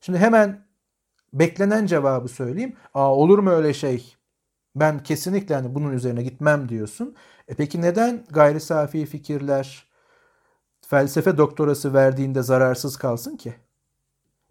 Şimdi 0.01 0.19
hemen 0.19 0.65
beklenen 1.33 1.85
cevabı 1.85 2.27
söyleyeyim. 2.27 2.75
Aa, 2.93 3.15
olur 3.15 3.39
mu 3.39 3.49
öyle 3.49 3.73
şey? 3.73 4.15
Ben 4.75 5.03
kesinlikle 5.03 5.55
hani 5.55 5.75
bunun 5.75 5.93
üzerine 5.93 6.23
gitmem 6.23 6.69
diyorsun. 6.69 7.15
E 7.47 7.55
peki 7.55 7.81
neden 7.81 8.25
gayri 8.29 8.59
safi 8.59 9.05
fikirler 9.05 9.90
felsefe 10.91 11.37
doktorası 11.37 11.93
verdiğinde 11.93 12.43
zararsız 12.43 12.97
kalsın 12.97 13.37
ki? 13.37 13.53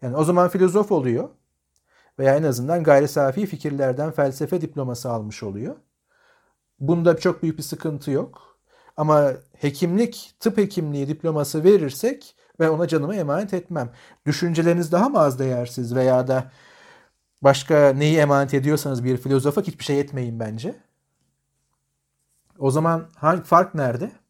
Yani 0.01 0.15
o 0.15 0.23
zaman 0.23 0.49
filozof 0.49 0.91
oluyor 0.91 1.29
veya 2.19 2.35
en 2.35 2.43
azından 2.43 2.83
gayri 2.83 3.07
safi 3.07 3.45
fikirlerden 3.45 4.11
felsefe 4.11 4.61
diploması 4.61 5.09
almış 5.11 5.43
oluyor. 5.43 5.75
Bunda 6.79 7.17
çok 7.17 7.43
büyük 7.43 7.57
bir 7.57 7.63
sıkıntı 7.63 8.11
yok. 8.11 8.57
Ama 8.97 9.31
hekimlik, 9.53 10.35
tıp 10.39 10.57
hekimliği 10.57 11.07
diploması 11.07 11.63
verirsek 11.63 12.35
ve 12.59 12.69
ona 12.69 12.87
canımı 12.87 13.15
emanet 13.15 13.53
etmem. 13.53 13.91
Düşünceleriniz 14.25 14.91
daha 14.91 15.09
mı 15.09 15.19
az 15.19 15.39
değersiz 15.39 15.95
veya 15.95 16.27
da 16.27 16.51
başka 17.41 17.93
neyi 17.93 18.17
emanet 18.17 18.53
ediyorsanız 18.53 19.03
bir 19.03 19.17
filozofa 19.17 19.61
hiçbir 19.61 19.83
şey 19.83 19.99
etmeyin 19.99 20.39
bence. 20.39 20.75
O 22.59 22.71
zaman 22.71 23.09
hangi 23.15 23.43
fark 23.43 23.75
nerede? 23.75 24.20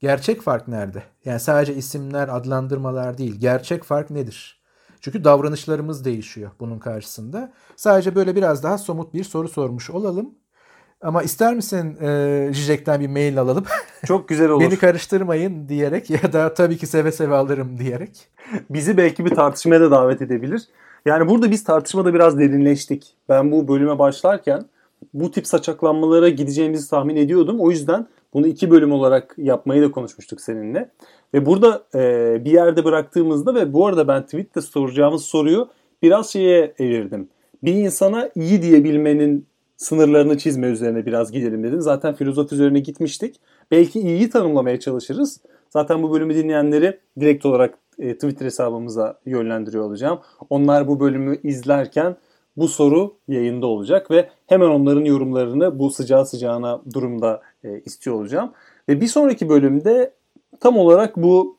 Gerçek 0.00 0.42
fark 0.42 0.68
nerede? 0.68 1.02
Yani 1.24 1.40
sadece 1.40 1.74
isimler, 1.74 2.28
adlandırmalar 2.28 3.18
değil. 3.18 3.40
Gerçek 3.40 3.84
fark 3.84 4.10
nedir? 4.10 4.62
Çünkü 5.00 5.24
davranışlarımız 5.24 6.04
değişiyor 6.04 6.50
bunun 6.60 6.78
karşısında. 6.78 7.52
Sadece 7.76 8.14
böyle 8.14 8.36
biraz 8.36 8.62
daha 8.62 8.78
somut 8.78 9.14
bir 9.14 9.24
soru 9.24 9.48
sormuş 9.48 9.90
olalım. 9.90 10.34
Ama 11.00 11.22
ister 11.22 11.54
misin 11.54 11.96
e, 12.00 12.50
Jijek'ten 12.52 13.00
bir 13.00 13.08
mail 13.08 13.40
alalım? 13.40 13.64
Çok 14.06 14.28
güzel 14.28 14.48
olur. 14.50 14.60
Beni 14.60 14.76
karıştırmayın 14.76 15.68
diyerek 15.68 16.10
ya 16.10 16.32
da 16.32 16.54
tabii 16.54 16.76
ki 16.76 16.86
seve 16.86 17.12
seve 17.12 17.34
alırım 17.34 17.78
diyerek. 17.78 18.28
Bizi 18.70 18.96
belki 18.96 19.24
bir 19.24 19.34
tartışmaya 19.34 19.80
da 19.80 19.90
davet 19.90 20.22
edebilir. 20.22 20.62
Yani 21.06 21.28
burada 21.28 21.50
biz 21.50 21.64
tartışmada 21.64 22.14
biraz 22.14 22.38
derinleştik. 22.38 23.16
Ben 23.28 23.52
bu 23.52 23.68
bölüme 23.68 23.98
başlarken 23.98 24.64
bu 25.14 25.30
tip 25.30 25.46
saçaklanmalara 25.46 26.28
gideceğimizi 26.28 26.90
tahmin 26.90 27.16
ediyordum. 27.16 27.60
O 27.60 27.70
yüzden 27.70 28.06
bunu 28.34 28.46
iki 28.46 28.70
bölüm 28.70 28.92
olarak 28.92 29.34
yapmayı 29.38 29.82
da 29.82 29.90
konuşmuştuk 29.90 30.40
seninle. 30.40 30.90
Ve 31.34 31.46
burada 31.46 31.82
e, 31.94 32.00
bir 32.44 32.50
yerde 32.50 32.84
bıraktığımızda 32.84 33.54
ve 33.54 33.72
bu 33.72 33.86
arada 33.86 34.08
ben 34.08 34.24
tweette 34.24 34.60
soracağımız 34.60 35.24
soruyu 35.24 35.68
biraz 36.02 36.30
şeye 36.30 36.74
evirdim. 36.78 37.28
Bir 37.62 37.74
insana 37.74 38.30
iyi 38.34 38.62
diyebilmenin 38.62 39.46
sınırlarını 39.76 40.38
çizme 40.38 40.66
üzerine 40.66 41.06
biraz 41.06 41.32
gidelim 41.32 41.64
dedim. 41.64 41.80
Zaten 41.80 42.14
filozof 42.14 42.52
üzerine 42.52 42.80
gitmiştik. 42.80 43.36
Belki 43.70 44.00
iyiyi 44.00 44.30
tanımlamaya 44.30 44.80
çalışırız. 44.80 45.40
Zaten 45.70 46.02
bu 46.02 46.12
bölümü 46.12 46.34
dinleyenleri 46.34 46.98
direkt 47.20 47.46
olarak 47.46 47.78
e, 47.98 48.14
Twitter 48.14 48.46
hesabımıza 48.46 49.18
yönlendiriyor 49.26 49.84
olacağım. 49.84 50.20
Onlar 50.50 50.88
bu 50.88 51.00
bölümü 51.00 51.38
izlerken 51.42 52.16
bu 52.58 52.68
soru 52.68 53.14
yayında 53.28 53.66
olacak 53.66 54.10
ve 54.10 54.28
hemen 54.46 54.68
onların 54.68 55.04
yorumlarını 55.04 55.78
bu 55.78 55.90
sıcağı 55.90 56.26
sıcağına 56.26 56.80
durumda 56.94 57.42
e, 57.64 57.80
istiyor 57.80 58.16
olacağım. 58.16 58.52
Ve 58.88 59.00
bir 59.00 59.06
sonraki 59.06 59.48
bölümde 59.48 60.12
tam 60.60 60.78
olarak 60.78 61.16
bu 61.16 61.56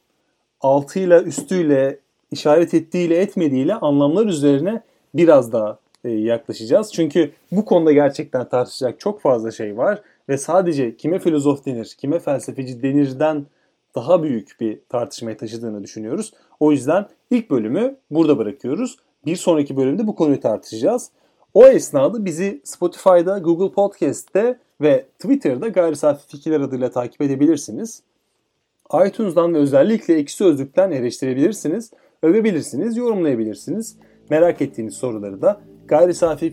altıyla 0.61 1.21
üstüyle 1.21 1.99
işaret 2.31 2.73
ettiğiyle 2.73 3.17
etmediğiyle 3.17 3.75
anlamlar 3.75 4.25
üzerine 4.25 4.81
biraz 5.13 5.51
daha 5.51 5.79
e, 6.03 6.09
yaklaşacağız. 6.09 6.93
Çünkü 6.93 7.31
bu 7.51 7.65
konuda 7.65 7.91
gerçekten 7.91 8.49
tartışacak 8.49 8.99
çok 8.99 9.21
fazla 9.21 9.51
şey 9.51 9.77
var 9.77 10.01
ve 10.29 10.37
sadece 10.37 10.97
kime 10.97 11.19
filozof 11.19 11.65
denir, 11.65 11.95
kime 11.97 12.19
felsefeci 12.19 12.83
denirden 12.83 13.45
daha 13.95 14.23
büyük 14.23 14.57
bir 14.59 14.79
tartışmaya 14.89 15.37
taşıdığını 15.37 15.83
düşünüyoruz. 15.83 16.33
O 16.59 16.71
yüzden 16.71 17.05
ilk 17.31 17.51
bölümü 17.51 17.95
burada 18.11 18.37
bırakıyoruz. 18.37 18.97
Bir 19.25 19.35
sonraki 19.35 19.77
bölümde 19.77 20.07
bu 20.07 20.15
konuyu 20.15 20.39
tartışacağız. 20.39 21.09
O 21.53 21.67
esnada 21.67 22.25
bizi 22.25 22.61
Spotify'da, 22.63 23.39
Google 23.39 23.71
Podcast'te 23.71 24.59
ve 24.81 25.05
Twitter'da 25.19 25.67
Gayri 25.67 25.95
Safi 25.95 26.27
Fikirler 26.27 26.61
adıyla 26.61 26.91
takip 26.91 27.21
edebilirsiniz. 27.21 28.03
iTunes'dan 29.07 29.53
ve 29.53 29.57
özellikle 29.57 30.13
Ekşi 30.13 30.35
Sözlük'ten 30.35 30.91
eleştirebilirsiniz, 30.91 31.91
övebilirsiniz, 32.23 32.97
yorumlayabilirsiniz. 32.97 33.95
Merak 34.29 34.61
ettiğiniz 34.61 34.93
soruları 34.93 35.41
da 35.41 35.61
gayri 35.87 36.13
safi 36.13 36.51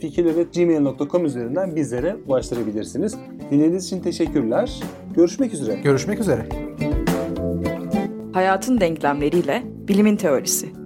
gmail.com 0.54 1.24
üzerinden 1.24 1.76
bizlere 1.76 2.16
ulaştırabilirsiniz. 2.26 3.16
Dinlediğiniz 3.50 3.86
için 3.86 4.00
teşekkürler. 4.00 4.80
Görüşmek 5.14 5.54
üzere. 5.54 5.80
Görüşmek 5.80 6.20
üzere. 6.20 6.48
Hayatın 8.32 8.80
denklemleriyle 8.80 9.62
bilimin 9.88 10.16
teorisi. 10.16 10.85